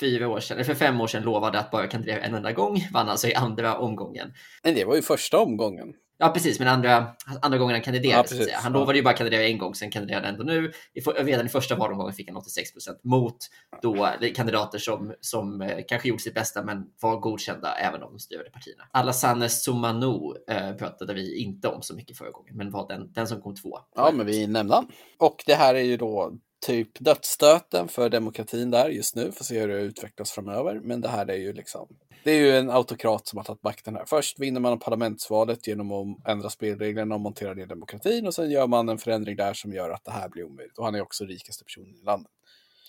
fyra 0.00 0.28
år 0.28 0.40
sedan, 0.40 0.56
eller 0.56 0.64
för 0.64 0.74
fem 0.74 1.00
år 1.00 1.06
sedan 1.06 1.22
lovade 1.22 1.58
att 1.58 1.70
bara 1.70 1.86
kan 1.86 2.02
driva 2.02 2.20
en 2.20 2.34
enda 2.34 2.52
gång, 2.52 2.88
vann 2.92 3.08
alltså 3.08 3.28
i 3.28 3.34
andra 3.34 3.78
omgången. 3.78 4.32
Men 4.62 4.74
det 4.74 4.84
var 4.84 4.96
ju 4.96 5.02
första 5.02 5.38
omgången. 5.38 5.94
Ja, 6.20 6.28
precis, 6.28 6.58
men 6.58 6.68
andra, 6.68 7.06
andra 7.42 7.58
gången 7.58 7.74
han 7.74 7.82
kandiderade. 7.82 8.28
Ja, 8.34 8.58
han 8.58 8.72
lovade 8.72 8.98
ju 8.98 9.04
bara 9.04 9.14
kandidera 9.14 9.42
en 9.42 9.58
gång, 9.58 9.74
sen 9.74 9.90
kandiderade 9.90 10.26
han 10.26 10.34
ändå 10.34 10.44
nu. 10.44 10.72
redan 11.16 11.46
i 11.46 11.48
första 11.48 11.76
valomgången 11.76 12.14
fick 12.14 12.28
han 12.28 12.36
86 12.36 12.72
procent 12.72 13.04
mot 13.04 13.36
då 13.82 14.08
kandidater 14.34 14.78
som, 14.78 15.14
som 15.20 15.60
eh, 15.60 15.78
kanske 15.88 16.08
gjorde 16.08 16.22
sitt 16.22 16.34
bästa, 16.34 16.62
men 16.62 16.86
var 17.00 17.16
godkända 17.16 17.74
även 17.74 18.02
om 18.02 18.12
de 18.12 18.18
styrde 18.18 18.50
partierna. 18.50 18.82
Alassane 18.92 19.48
Soumano 19.48 20.34
eh, 20.50 20.72
pratade 20.72 21.14
vi 21.14 21.38
inte 21.38 21.68
om 21.68 21.82
så 21.82 21.94
mycket 21.94 22.18
förra 22.18 22.30
gången, 22.30 22.56
men 22.56 22.70
var 22.70 22.88
den, 22.88 23.12
den 23.12 23.28
som 23.28 23.40
kom 23.40 23.54
två. 23.54 23.78
Ja, 23.96 24.10
men 24.14 24.26
vi 24.26 24.46
nämnde 24.46 24.74
han. 24.74 24.88
Och 25.18 25.42
det 25.46 25.54
här 25.54 25.74
är 25.74 25.82
ju 25.82 25.96
då 25.96 26.32
typ 26.66 26.90
dödsstöten 27.00 27.88
för 27.88 28.08
demokratin 28.08 28.70
där 28.70 28.88
just 28.88 29.16
nu. 29.16 29.32
Får 29.32 29.44
se 29.44 29.60
hur 29.60 29.68
det 29.68 29.80
utvecklas 29.80 30.30
framöver. 30.30 30.80
Men 30.84 31.00
det 31.00 31.08
här 31.08 31.30
är 31.30 31.36
ju 31.36 31.52
liksom 31.52 31.88
det 32.24 32.30
är 32.30 32.40
ju 32.40 32.56
en 32.56 32.70
autokrat 32.70 33.26
som 33.26 33.36
har 33.36 33.44
tagit 33.44 33.62
makten 33.62 33.96
här. 33.96 34.04
Först 34.06 34.40
vinner 34.40 34.60
man 34.60 34.78
parlamentsvalet 34.78 35.66
genom 35.66 35.92
att 35.92 36.28
ändra 36.28 36.50
spelreglerna 36.50 37.14
och 37.14 37.20
montera 37.20 37.54
ner 37.54 37.66
demokratin 37.66 38.26
och 38.26 38.34
sen 38.34 38.50
gör 38.50 38.66
man 38.66 38.88
en 38.88 38.98
förändring 38.98 39.36
där 39.36 39.54
som 39.54 39.72
gör 39.72 39.90
att 39.90 40.04
det 40.04 40.10
här 40.10 40.28
blir 40.28 40.44
omöjligt. 40.44 40.78
Och 40.78 40.84
han 40.84 40.94
är 40.94 41.02
också 41.02 41.24
rikaste 41.24 41.64
personen 41.64 41.94
i 41.94 42.04
landet. 42.04 42.32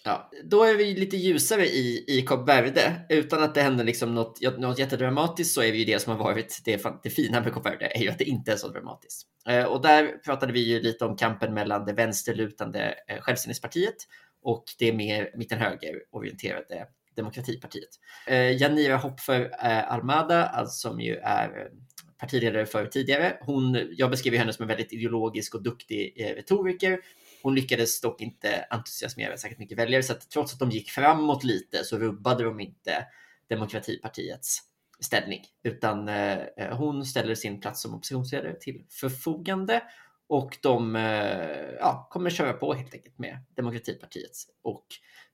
Ja, 0.04 0.30
då 0.44 0.64
är 0.64 0.76
vi 0.76 0.96
lite 0.96 1.18
ljusare 1.18 1.66
i, 1.66 2.06
i 2.08 2.22
Kap 2.22 2.50
Verde. 2.50 3.02
Utan 3.10 3.44
att 3.44 3.56
det 3.56 3.62
händer 3.62 3.84
liksom 3.84 4.16
något, 4.16 4.42
något 4.58 4.80
jättedramatiskt 4.80 5.54
så 5.54 5.62
är 5.62 5.72
vi 5.72 5.78
ju 5.78 5.86
det 5.86 6.00
som 6.00 6.12
har 6.12 6.24
varit 6.24 6.62
det, 6.66 6.84
det 7.04 7.10
fina 7.10 7.42
med 7.42 7.54
Kap 7.54 7.66
Verde 7.66 7.92
är 7.96 8.00
ju 8.00 8.10
att 8.10 8.18
det 8.18 8.24
inte 8.24 8.52
är 8.52 8.56
så 8.56 8.68
dramatiskt. 8.68 9.28
Eh, 9.48 9.64
och 9.64 9.82
där 9.82 10.08
pratade 10.26 10.54
vi 10.54 10.60
ju 10.60 10.82
lite 10.82 11.06
om 11.06 11.18
kampen 11.18 11.54
mellan 11.54 11.86
det 11.86 11.94
vänsterlutande 11.94 12.96
eh, 13.08 13.22
Självständighetspartiet 13.22 13.96
och 14.44 14.64
det 14.80 14.94
mer 14.94 15.32
mitten-höger-orienterade 15.36 16.88
Demokratipartiet. 17.20 17.90
Eh, 18.28 18.62
Janira 18.62 18.98
Hopfer 18.98 19.42
eh, 19.42 19.92
Almada, 19.92 20.46
alltså, 20.46 20.90
som 20.90 21.02
ju 21.02 21.16
är 21.16 21.48
eh, 21.48 21.72
partiledare 22.18 22.66
för 22.66 22.86
tidigare, 22.86 23.38
hon, 23.42 23.88
jag 23.92 24.12
beskriver 24.12 24.38
henne 24.38 24.54
som 24.54 24.64
en 24.64 24.68
väldigt 24.68 24.94
ideologisk 24.94 25.56
och 25.56 25.64
duktig 25.64 26.14
eh, 26.16 26.36
retoriker. 26.36 27.00
Hon 27.44 27.56
lyckades 27.56 28.02
dock 28.02 28.22
inte 28.22 28.66
entusiasmera 28.70 29.38
särskilt 29.38 29.60
mycket 29.60 29.78
väljare, 29.78 30.04
så 30.04 30.14
att 30.14 30.30
trots 30.30 30.54
att 30.54 30.60
de 30.60 30.70
gick 30.70 30.90
framåt 30.90 31.44
lite 31.44 31.84
så 31.84 31.98
rubbade 31.98 32.44
de 32.44 32.60
inte 32.60 33.06
Demokratipartiets 33.50 34.60
ställning, 35.00 35.42
utan 35.64 36.08
eh, 36.08 36.40
eh, 36.58 36.78
hon 36.78 37.06
ställer 37.06 37.36
sin 37.36 37.60
plats 37.60 37.82
som 37.82 37.96
oppositionsledare 37.96 38.56
till 38.60 38.86
förfogande 38.90 39.84
och 40.28 40.58
de 40.62 40.96
eh, 40.96 41.72
ja, 41.80 42.08
kommer 42.12 42.30
köra 42.30 42.54
på 42.54 42.74
helt 42.74 42.94
enkelt 42.94 43.18
med 43.18 43.38
Demokratipartiet 43.56 44.32
och 44.62 44.86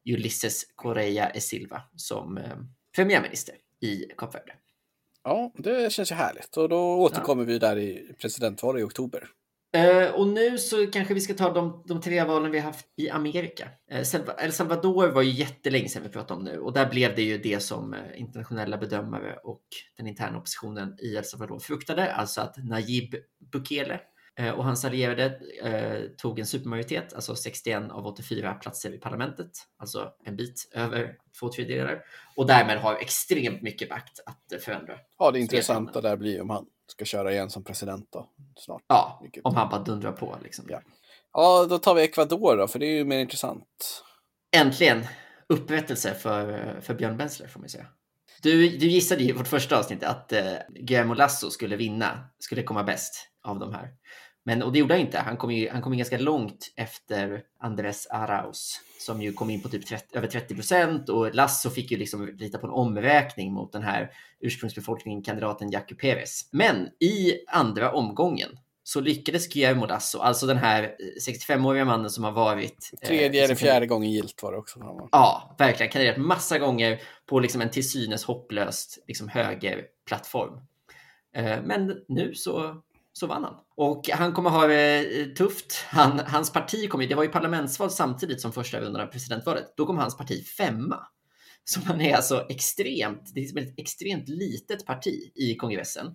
Ulysses 0.05 0.65
Correa 0.75 1.29
e 1.29 1.41
Silva 1.41 1.81
som 1.95 2.37
eh, 2.37 2.43
premiärminister 2.95 3.55
i 3.81 4.05
Kap 4.17 4.35
Verde. 4.35 4.53
Ja, 5.23 5.51
det 5.57 5.93
känns 5.93 6.11
ju 6.11 6.15
härligt 6.15 6.57
och 6.57 6.69
då 6.69 6.95
återkommer 6.95 7.43
ja. 7.43 7.47
vi 7.47 7.59
där 7.59 7.77
i 7.77 8.15
presidentvalet 8.21 8.81
i 8.81 8.83
oktober. 8.83 9.27
Uh, 9.77 10.15
och 10.15 10.27
nu 10.27 10.57
så 10.57 10.87
kanske 10.87 11.13
vi 11.13 11.21
ska 11.21 11.33
ta 11.33 11.53
de, 11.53 11.83
de 11.87 12.01
tre 12.01 12.23
valen 12.23 12.51
vi 12.51 12.59
haft 12.59 12.85
i 12.97 13.09
Amerika. 13.09 13.69
Uh, 13.91 14.43
El 14.43 14.53
Salvador 14.53 15.07
var 15.07 15.21
ju 15.21 15.31
jättelänge 15.31 15.89
sedan 15.89 16.03
vi 16.03 16.09
pratade 16.09 16.39
om 16.39 16.45
nu 16.45 16.59
och 16.59 16.73
där 16.73 16.89
blev 16.89 17.15
det 17.15 17.21
ju 17.21 17.37
det 17.37 17.59
som 17.59 17.93
uh, 17.93 17.99
internationella 18.19 18.77
bedömare 18.77 19.35
och 19.43 19.63
den 19.97 20.07
interna 20.07 20.37
oppositionen 20.37 20.95
i 20.99 21.15
El 21.15 21.25
Salvador 21.25 21.59
fruktade, 21.59 22.13
alltså 22.13 22.41
att 22.41 22.57
Nayib 22.57 23.15
Bukele 23.51 23.93
Eh, 23.93 23.99
och 24.55 24.63
hans 24.63 24.85
allierade 24.85 25.39
eh, 25.63 26.01
tog 26.17 26.39
en 26.39 26.45
supermajoritet, 26.45 27.13
alltså 27.13 27.35
61 27.35 27.91
av 27.91 28.07
84 28.07 28.53
platser 28.53 28.93
i 28.93 28.97
parlamentet, 28.97 29.51
alltså 29.77 30.11
en 30.25 30.35
bit 30.35 30.69
över 30.73 31.15
två 31.39 31.51
tredjedelar 31.51 32.03
och 32.35 32.47
därmed 32.47 32.77
har 32.77 32.95
extremt 32.95 33.61
mycket 33.61 33.89
makt 33.89 34.19
att 34.25 34.63
förändra. 34.63 34.93
Ja, 35.19 35.31
det 35.31 35.39
intressanta 35.39 36.01
där 36.01 36.17
blir 36.17 36.41
om 36.41 36.49
han 36.49 36.65
ska 36.87 37.05
köra 37.05 37.31
igen 37.31 37.49
som 37.49 37.63
president 37.63 38.07
då 38.11 38.29
snart. 38.59 38.83
Ja, 38.87 39.19
Vilket... 39.21 39.45
om 39.45 39.55
han 39.55 39.69
bara 39.69 39.83
dundrar 39.83 40.11
på 40.11 40.37
liksom. 40.43 40.65
Ja. 40.69 40.81
ja, 41.33 41.65
då 41.69 41.77
tar 41.77 41.95
vi 41.95 42.03
Ecuador 42.03 42.57
då, 42.57 42.67
för 42.67 42.79
det 42.79 42.85
är 42.85 42.97
ju 42.97 43.05
mer 43.05 43.19
intressant. 43.19 44.03
Äntligen 44.55 45.05
upprättelse 45.47 46.13
för, 46.13 46.77
för 46.81 46.93
Björn 46.93 47.17
Bensler 47.17 47.47
får 47.47 47.59
man 47.59 47.69
säga. 47.69 47.87
Du, 48.41 48.77
du 48.77 48.87
gissade 48.87 49.23
ju 49.23 49.29
i 49.29 49.31
vårt 49.31 49.47
första 49.47 49.79
avsnitt 49.79 50.03
att 50.03 50.31
eh, 50.31 50.53
Guillermo 50.69 51.13
Lasso 51.13 51.49
skulle 51.49 51.75
vinna, 51.75 52.29
skulle 52.39 52.63
komma 52.63 52.83
bäst 52.83 53.29
av 53.43 53.59
de 53.59 53.73
här. 53.73 53.89
Men, 54.47 54.63
och 54.63 54.71
det 54.71 54.79
gjorde 54.79 54.93
han 54.93 55.01
inte. 55.01 55.19
Han 55.19 55.37
kom 55.37 55.51
ju, 55.51 55.69
han 55.69 55.81
kom 55.81 55.93
ju 55.93 55.97
ganska 55.97 56.17
långt 56.17 56.73
efter 56.75 57.41
Andres 57.59 58.07
Arauz 58.07 58.81
som 58.99 59.21
ju 59.21 59.33
kom 59.33 59.49
in 59.49 59.61
på 59.61 59.69
typ 59.69 59.85
30, 59.85 60.17
över 60.17 60.27
30 60.27 60.55
procent 60.55 61.09
och 61.09 61.35
Lasso 61.35 61.69
fick 61.69 61.91
ju 61.91 61.97
liksom 61.97 62.35
lita 62.37 62.57
på 62.57 62.67
en 62.67 62.73
omräkning 62.73 63.53
mot 63.53 63.71
den 63.71 63.83
här 63.83 64.11
ursprungsbefolkningen, 64.39 65.23
kandidaten 65.23 65.71
Jacu 65.71 65.95
Perez. 65.95 66.49
Men 66.51 66.87
i 66.99 67.33
andra 67.47 67.91
omgången 67.91 68.49
så 68.83 69.01
lyckades 69.01 69.47
Guillermo 69.47 69.85
Lasso, 69.85 70.19
alltså 70.19 70.45
den 70.45 70.57
här 70.57 70.95
65-åriga 71.27 71.85
mannen 71.85 72.09
som 72.09 72.23
har 72.23 72.31
varit... 72.31 72.91
Eh, 73.01 73.07
Tredje 73.07 73.41
eh, 73.41 73.45
eller 73.45 73.55
fjärde 73.55 73.87
gången 73.87 74.11
gilt 74.11 74.43
var 74.43 74.51
det 74.51 74.57
också. 74.57 75.07
Ja, 75.11 75.55
verkligen. 75.57 75.91
Kandiderat 75.91 76.17
massa 76.17 76.59
gånger 76.59 77.01
på 77.25 77.39
liksom 77.39 77.61
en 77.61 77.69
till 77.69 77.89
synes 77.89 78.23
hopplöst 78.23 79.03
liksom 79.07 79.29
högerplattform. 79.29 80.53
Eh, 81.35 81.61
men 81.63 82.03
nu 82.07 82.33
så 82.33 82.81
så 83.19 83.27
vann 83.27 83.43
han. 83.43 83.55
Och 83.75 84.09
han 84.09 84.33
kommer 84.33 84.49
ha 84.49 84.67
det 84.67 85.25
tufft. 85.35 85.85
Han, 85.87 86.19
hans 86.19 86.53
parti 86.53 86.89
kommer, 86.89 87.07
det 87.07 87.15
var 87.15 87.23
ju 87.23 87.29
parlamentsval 87.29 87.91
samtidigt 87.91 88.41
som 88.41 88.51
första 88.51 88.79
rundan 88.79 89.09
presidentvalet. 89.09 89.73
Då 89.77 89.85
kom 89.85 89.97
hans 89.97 90.17
parti 90.17 90.45
femma. 90.45 91.07
Så 91.63 91.79
man 91.87 92.01
är 92.01 92.15
alltså 92.15 92.45
extremt, 92.49 93.31
det 93.33 93.41
är 93.41 93.61
ett 93.61 93.79
extremt 93.79 94.29
litet 94.29 94.85
parti 94.85 95.31
i 95.35 95.55
kongressen. 95.55 96.07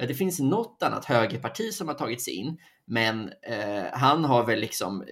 Eh, 0.00 0.08
det 0.08 0.14
finns 0.14 0.40
något 0.40 0.82
annat 0.82 1.04
högerparti 1.04 1.74
som 1.74 1.88
har 1.88 1.94
tagit 1.94 2.22
sig 2.22 2.34
in, 2.34 2.58
men 2.86 3.32
eh, 3.42 3.84
han 3.92 4.24
har 4.24 4.46
väl 4.46 4.60
liksom 4.60 5.02
eh, 5.02 5.06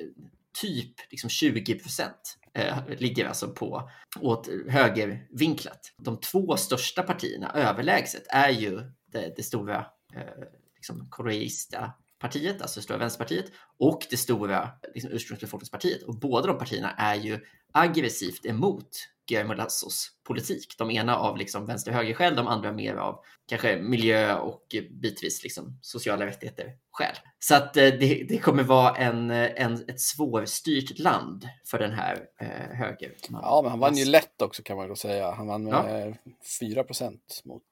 typ 0.60 1.10
liksom 1.10 1.30
20 1.30 1.74
procent 1.74 2.38
eh, 2.54 2.78
ligger 2.98 3.26
alltså 3.26 3.48
på 3.48 3.90
åt 4.20 4.48
högervinklat. 4.68 5.92
De 5.98 6.20
två 6.20 6.56
största 6.56 7.02
partierna 7.02 7.52
överlägset 7.54 8.24
är 8.28 8.50
ju 8.50 8.80
det, 9.12 9.32
det 9.36 9.42
stora 9.42 9.86
eh, 10.14 10.44
liksom, 10.88 11.10
koreista 11.10 11.92
partiet, 12.18 12.62
alltså 12.62 12.80
det 12.80 12.84
stora 12.84 12.98
vänsterpartiet, 12.98 13.46
och 13.78 14.06
det 14.10 14.16
stora 14.16 14.70
liksom, 14.94 15.10
ursprungsbefolkningspartiet. 15.12 16.02
Och 16.02 16.18
båda 16.18 16.46
de 16.46 16.58
partierna 16.58 16.90
är 16.90 17.14
ju 17.14 17.40
aggressivt 17.72 18.46
emot 18.46 18.88
Guillermo 19.28 19.54
Lassos 19.54 20.10
politik. 20.24 20.74
De 20.78 20.90
ena 20.90 21.16
av 21.16 21.36
liksom 21.36 21.66
vänster 21.66 21.92
höger 21.92 22.14
skäl, 22.14 22.36
de 22.36 22.46
andra 22.46 22.72
mer 22.72 22.94
av 22.94 23.20
kanske 23.48 23.76
miljö 23.76 24.38
och 24.38 24.76
bitvis 25.02 25.42
liksom 25.42 25.78
sociala 25.82 26.26
rättigheter 26.26 26.76
skäl. 26.90 27.16
Så 27.38 27.54
att 27.54 27.76
eh, 27.76 27.82
det, 27.82 28.26
det 28.28 28.38
kommer 28.38 28.62
vara 28.62 28.96
en, 28.96 29.30
en, 29.30 29.74
ett 29.88 30.00
svårstyrt 30.00 30.98
land 30.98 31.48
för 31.70 31.78
den 31.78 31.92
här 31.92 32.18
eh, 32.40 32.76
höger. 32.76 33.14
Ja, 33.28 33.60
men 33.62 33.70
han 33.70 33.80
vann 33.80 33.96
ju 33.96 34.04
lätt 34.04 34.42
också 34.42 34.62
kan 34.62 34.76
man 34.76 34.88
då 34.88 34.96
säga. 34.96 35.30
Han 35.30 35.46
vann 35.46 35.64
med 35.64 36.16
ja. 36.24 36.32
4 36.60 36.84
procent 36.84 37.42
mot 37.44 37.62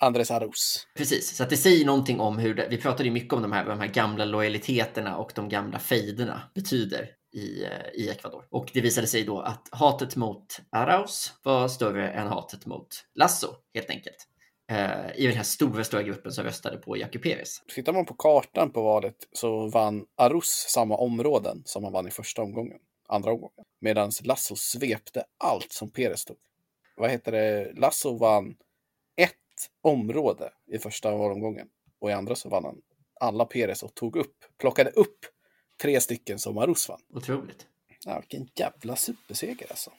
Andres 0.00 0.30
Arus. 0.30 0.86
Precis, 0.96 1.36
så 1.36 1.42
att 1.42 1.50
det 1.50 1.56
säger 1.56 1.86
någonting 1.86 2.20
om 2.20 2.38
hur 2.38 2.54
det, 2.54 2.68
vi 2.70 2.76
pratade 2.76 3.04
ju 3.04 3.10
mycket 3.10 3.32
om 3.32 3.42
de 3.42 3.52
här, 3.52 3.64
de 3.64 3.80
här 3.80 3.86
gamla 3.86 4.24
lojaliteterna 4.24 5.16
och 5.16 5.32
de 5.34 5.48
gamla 5.48 5.78
fejderna 5.78 6.42
betyder 6.54 7.10
i, 7.32 7.64
eh, 7.64 7.70
i 7.94 8.08
Ecuador. 8.08 8.44
Och 8.50 8.70
det 8.74 8.80
visade 8.80 9.06
sig 9.06 9.24
då 9.24 9.40
att 9.40 9.68
hatet 9.72 10.16
mot 10.16 10.60
Arauz 10.70 11.32
var 11.42 11.68
större 11.68 12.10
än 12.10 12.26
hatet 12.26 12.66
mot 12.66 12.88
Lasso, 13.14 13.48
helt 13.74 13.90
enkelt. 13.90 14.26
Uh, 14.72 15.20
I 15.20 15.26
den 15.26 15.36
här 15.36 15.42
stora, 15.42 15.84
stora 15.84 16.02
gruppen 16.02 16.32
som 16.32 16.44
röstade 16.44 16.76
på 16.76 16.96
Jacu 16.96 17.18
Perez. 17.18 17.62
Tittar 17.74 17.92
man 17.92 18.06
på 18.06 18.14
kartan 18.14 18.70
på 18.70 18.82
valet 18.82 19.16
så 19.32 19.68
vann 19.68 20.04
Arus 20.16 20.66
samma 20.68 20.96
områden 20.96 21.62
som 21.64 21.84
han 21.84 21.92
vann 21.92 22.08
i 22.08 22.10
första 22.10 22.42
omgången, 22.42 22.78
andra 23.08 23.32
omgången. 23.32 23.64
Medan 23.80 24.10
Lasso 24.24 24.56
svepte 24.56 25.24
allt 25.38 25.72
som 25.72 25.90
Perez 25.90 26.24
tog. 26.24 26.36
Vad 26.96 27.10
heter 27.10 27.32
det? 27.32 27.72
Lasso 27.76 28.18
vann 28.18 28.56
område 29.82 30.52
i 30.66 30.78
första 30.78 31.16
valomgången 31.16 31.68
och 32.00 32.10
i 32.10 32.12
andra 32.12 32.34
så 32.34 32.48
vann 32.48 32.64
han 32.64 32.80
alla 33.20 33.44
Perez 33.44 33.82
och 33.82 33.94
tog 33.94 34.16
upp, 34.16 34.36
plockade 34.58 34.90
upp 34.90 35.18
tre 35.82 36.00
stycken 36.00 36.38
som 36.38 36.54
Marus 36.54 36.88
vann. 36.88 37.00
Otroligt. 37.14 37.66
Ja, 38.04 38.20
vilken 38.20 38.48
jävla 38.54 38.96
superseger 38.96 39.66
alltså. 39.70 39.90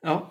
Ja, 0.00 0.30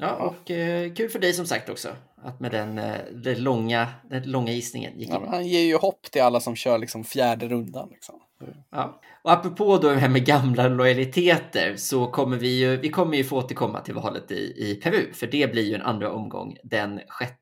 Ja, 0.00 0.14
och 0.14 0.50
eh, 0.50 0.92
kul 0.92 1.10
för 1.10 1.18
dig 1.18 1.32
som 1.32 1.46
sagt 1.46 1.68
också. 1.68 1.96
Att 2.16 2.40
med 2.40 2.50
den, 2.50 2.78
eh, 2.78 2.96
den, 3.12 3.42
långa, 3.42 3.88
den 4.10 4.22
långa 4.30 4.52
gissningen 4.52 4.98
gick 4.98 5.08
ja, 5.08 5.26
Han 5.28 5.46
ger 5.46 5.60
ju 5.60 5.76
hopp 5.76 6.02
till 6.02 6.22
alla 6.22 6.40
som 6.40 6.56
kör 6.56 6.78
liksom 6.78 7.04
fjärde 7.04 7.48
rundan. 7.48 7.88
Liksom. 7.90 8.20
Ja. 8.70 9.00
Och 9.22 9.32
apropå 9.32 9.78
då 9.78 9.88
det 9.88 9.98
här 9.98 10.08
med 10.08 10.26
gamla 10.26 10.68
lojaliteter 10.68 11.76
så 11.76 12.06
kommer 12.06 12.36
vi 12.36 12.48
ju, 12.48 12.76
vi 12.76 12.88
kommer 12.88 13.16
ju 13.16 13.24
få 13.24 13.36
återkomma 13.36 13.80
till 13.80 13.94
valet 13.94 14.30
i, 14.30 14.54
i 14.56 14.80
Peru, 14.82 15.12
för 15.12 15.26
det 15.26 15.52
blir 15.52 15.62
ju 15.62 15.74
en 15.74 15.82
andra 15.82 16.12
omgång 16.12 16.56
den 16.62 17.00
6 17.18 17.32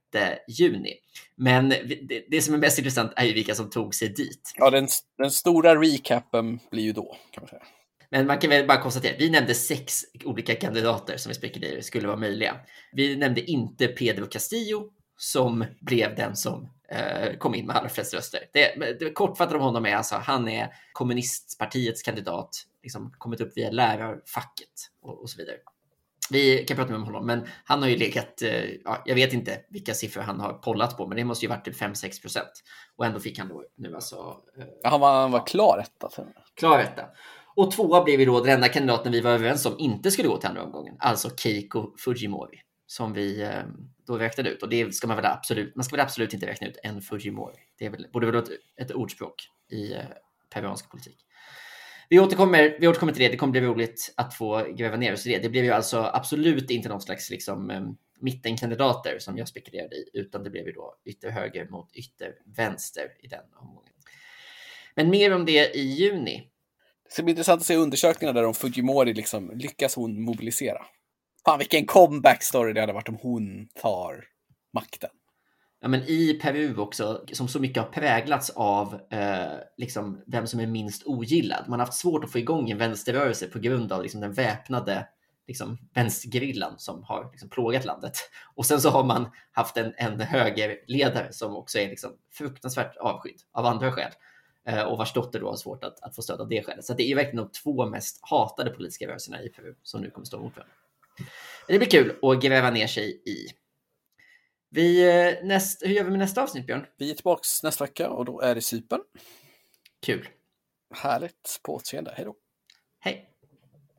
juni. 0.49 0.95
Men 1.37 1.69
det, 1.69 2.27
det 2.31 2.43
som 2.43 2.55
är 2.55 2.59
mest 2.59 2.79
intressant 2.79 3.13
är 3.17 3.25
ju 3.25 3.33
vilka 3.33 3.55
som 3.55 3.71
tog 3.71 3.95
sig 3.95 4.09
dit. 4.09 4.53
Ja, 4.57 4.71
den, 4.71 4.89
den 5.19 5.31
stora 5.31 5.77
recapen 5.77 6.59
blir 6.71 6.83
ju 6.83 6.93
då, 6.93 7.17
kan 7.31 7.43
man 7.43 7.49
säga. 7.49 7.63
Men 8.11 8.27
man 8.27 8.39
kan 8.39 8.51
väl 8.51 8.67
bara 8.67 8.81
konstatera, 8.81 9.17
vi 9.19 9.31
nämnde 9.31 9.55
sex 9.55 10.03
olika 10.25 10.55
kandidater 10.55 11.17
som 11.17 11.31
vi 11.31 11.35
spekulerade 11.35 11.83
skulle 11.83 12.07
vara 12.07 12.17
möjliga. 12.17 12.57
Vi 12.93 13.17
nämnde 13.17 13.51
inte 13.51 13.87
Pedro 13.87 14.27
Castillo 14.27 14.91
som 15.17 15.65
blev 15.81 16.15
den 16.15 16.37
som 16.37 16.69
kom 17.39 17.55
in 17.55 17.67
med 17.67 17.77
allra 17.77 17.89
flest 17.89 18.15
röster. 18.15 18.41
Det, 18.53 18.99
det 19.01 19.11
kortfattat 19.11 19.55
om 19.55 19.61
honom 19.61 19.87
är 19.87 19.97
alltså, 19.97 20.15
han 20.17 20.49
är 20.49 20.69
kommunistpartiets 20.93 22.03
kandidat, 22.03 22.51
liksom 22.83 23.13
kommit 23.19 23.41
upp 23.41 23.57
via 23.57 23.71
lärarfacket 23.71 24.71
och, 25.03 25.23
och 25.23 25.31
så 25.31 25.39
vidare. 25.39 25.57
Vi 26.31 26.65
kan 26.65 26.77
prata 26.77 26.93
med 26.93 27.01
honom, 27.01 27.27
men 27.27 27.47
han 27.65 27.83
har 27.83 27.89
ju 27.89 27.97
legat, 27.97 28.43
eh, 28.43 28.65
ja, 28.85 29.03
jag 29.05 29.15
vet 29.15 29.33
inte 29.33 29.61
vilka 29.69 29.95
siffror 29.95 30.23
han 30.23 30.41
har 30.41 30.53
pollat 30.53 30.97
på, 30.97 31.07
men 31.07 31.17
det 31.17 31.25
måste 31.25 31.45
ju 31.45 31.49
varit 31.49 31.65
typ 31.65 31.81
5-6 31.81 32.23
procent. 32.23 32.53
Och 32.97 33.07
ändå 33.07 33.21
fick 33.21 33.39
han 33.39 33.49
då 33.49 33.65
nu 33.77 33.95
alltså... 33.95 34.17
Eh, 34.59 34.91
han 34.91 35.01
var, 35.01 35.21
han 35.21 35.31
var 35.31 35.47
klar 35.47 35.79
etta. 35.79 36.09
Klar 36.55 36.79
etta. 36.79 37.05
Och 37.57 37.71
tvåa 37.71 38.05
blev 38.05 38.21
ju 38.21 38.27
då 38.27 38.41
den 38.41 38.55
enda 38.55 38.69
kandidaten 38.69 39.13
vi 39.13 39.21
var 39.21 39.31
överens 39.31 39.67
om 39.67 39.79
inte 39.79 40.11
skulle 40.11 40.29
gå 40.29 40.37
till 40.37 40.49
andra 40.49 40.63
omgången, 40.63 40.97
alltså 40.99 41.31
Keiko 41.37 41.97
Fujimori 41.99 42.61
som 42.87 43.13
vi 43.13 43.43
eh, 43.43 43.63
då 44.07 44.19
räknade 44.19 44.51
ut. 44.51 44.63
Och 44.63 44.69
det 44.69 44.95
ska 44.95 45.07
man 45.07 45.17
väl 45.17 45.27
absolut, 45.27 45.77
man 45.77 45.85
ska 45.85 45.97
väl 45.97 46.05
absolut 46.05 46.35
inte 46.35 46.47
räkna 46.47 46.67
ut 46.67 46.79
en 46.83 47.03
Fujimori. 47.03 47.57
Det 47.79 47.87
är 47.87 47.91
väl, 47.91 48.07
borde 48.13 48.27
väl 48.27 48.35
vara 48.35 48.45
ett, 48.45 48.51
ett 48.81 48.91
ordspråk 48.91 49.35
i 49.71 49.93
eh, 49.93 50.01
peruansk 50.55 50.91
politik. 50.91 51.27
Vi 52.09 52.21
återkommer, 52.21 52.77
vi 52.81 52.89
återkommer 52.89 53.13
till 53.13 53.23
det. 53.23 53.29
Det 53.29 53.37
kommer 53.37 53.51
bli 53.51 53.61
roligt 53.61 54.15
att 54.17 54.35
få 54.35 54.67
gräva 54.77 54.97
ner 54.97 55.13
oss 55.13 55.27
i 55.27 55.31
det. 55.31 55.39
Det 55.39 55.49
blev 55.49 55.65
ju 55.65 55.71
alltså 55.71 56.11
absolut 56.13 56.71
inte 56.71 56.89
någon 56.89 57.01
slags 57.01 57.31
liksom, 57.31 57.71
eh, 57.71 57.83
mittenkandidater 58.21 59.19
som 59.19 59.39
jag 59.39 59.49
spekulerade 59.49 59.97
i, 59.97 60.11
utan 60.13 60.45
det 60.45 60.51
blev 60.51 60.67
ju 60.67 60.73
då 60.73 60.95
ytterhöger 61.05 61.69
mot 61.69 61.93
yttervänster 61.93 63.05
i 63.21 63.27
den 63.27 63.45
omgången. 63.55 63.93
Men 64.95 65.11
mer 65.11 65.35
om 65.35 65.45
det 65.45 65.77
i 65.77 65.81
juni. 65.81 66.51
Det 67.05 67.13
ska 67.13 67.23
bli 67.23 67.31
intressant 67.31 67.61
att 67.61 67.67
se 67.67 67.77
undersökningarna 67.77 68.41
där 68.41 68.47
om 68.47 68.55
Fujimori 68.55 69.15
liksom 69.15 69.53
lyckas 69.55 69.97
hon 69.97 70.23
mobilisera. 70.23 70.87
Fan 71.47 71.59
vilken 71.59 71.87
comeback 71.87 72.43
story 72.43 72.73
det 72.73 72.81
hade 72.81 72.93
varit 72.93 73.09
om 73.09 73.19
hon 73.23 73.69
tar 73.83 74.25
makten. 74.73 75.11
Ja, 75.81 75.89
men 75.89 76.03
i 76.03 76.39
Peru 76.43 76.77
också, 76.77 77.25
som 77.33 77.49
så 77.49 77.61
mycket 77.61 77.83
har 77.83 77.91
präglats 77.91 78.51
av 78.51 79.01
eh, 79.11 79.59
liksom, 79.77 80.23
vem 80.27 80.47
som 80.47 80.61
är 80.61 80.67
minst 80.67 81.07
ogillad. 81.07 81.65
Man 81.69 81.81
har 81.81 81.87
haft 81.87 81.99
svårt 81.99 82.25
att 82.25 82.33
få 82.33 82.39
igång 82.39 82.71
en 82.71 82.79
vänsterrörelse 82.79 83.47
på 83.47 83.59
grund 83.59 83.93
av 83.93 84.03
liksom, 84.03 84.21
den 84.21 84.33
väpnade 84.33 85.09
liksom, 85.47 85.79
vänstergerillan 85.95 86.79
som 86.79 87.03
har 87.03 87.29
liksom, 87.33 87.49
plågat 87.49 87.85
landet. 87.85 88.13
Och 88.55 88.67
sen 88.67 88.81
så 88.81 88.91
har 88.91 89.05
man 89.05 89.31
haft 89.53 89.77
en, 89.77 89.93
en 89.97 90.21
högerledare 90.21 91.33
som 91.33 91.57
också 91.57 91.79
är 91.79 91.89
liksom, 91.89 92.11
fruktansvärt 92.33 92.97
avskydd 92.97 93.41
av 93.53 93.67
andra 93.67 93.93
skäl 93.93 94.13
eh, 94.69 94.83
och 94.83 94.99
vars 94.99 95.13
dotter 95.13 95.41
då 95.41 95.49
har 95.49 95.57
svårt 95.57 95.85
att, 95.85 96.03
att 96.03 96.17
få 96.17 96.23
stöd 96.23 96.41
av 96.41 96.49
det 96.49 96.63
skälet. 96.63 96.85
Så 96.85 96.95
det 96.95 97.11
är 97.11 97.17
verkligen 97.17 97.45
de 97.45 97.51
två 97.51 97.87
mest 97.87 98.19
hatade 98.23 98.71
politiska 98.71 99.09
rörelserna 99.09 99.43
i 99.43 99.49
Peru 99.49 99.75
som 99.83 100.01
nu 100.01 100.11
kommer 100.11 100.25
stå 100.25 100.39
mot 100.39 100.57
varandra. 100.57 100.73
Det 101.69 101.79
blir 101.79 101.91
kul 101.91 102.19
att 102.23 102.43
gräva 102.43 102.71
ner 102.71 102.87
sig 102.87 103.23
i. 103.27 103.47
Vi, 104.71 105.09
eh, 105.09 105.47
näst, 105.47 105.83
hur 105.83 105.91
gör 105.91 106.05
vi 106.05 106.11
med 106.11 106.19
nästa 106.19 106.43
avsnitt, 106.43 106.67
Björn? 106.67 106.87
Vi 106.99 107.11
är 107.11 107.15
tillbaka 107.15 107.43
nästa 107.63 107.85
vecka 107.85 108.11
och 108.11 108.25
då 108.25 108.41
är 108.41 108.55
det 108.55 108.61
Cypern. 108.61 109.01
Kul. 110.07 110.29
Härligt. 110.95 111.61
På 111.63 111.75
återseende. 111.75 112.13
Hej 112.17 112.25
då. 112.25 112.35
Hej. 113.01 113.36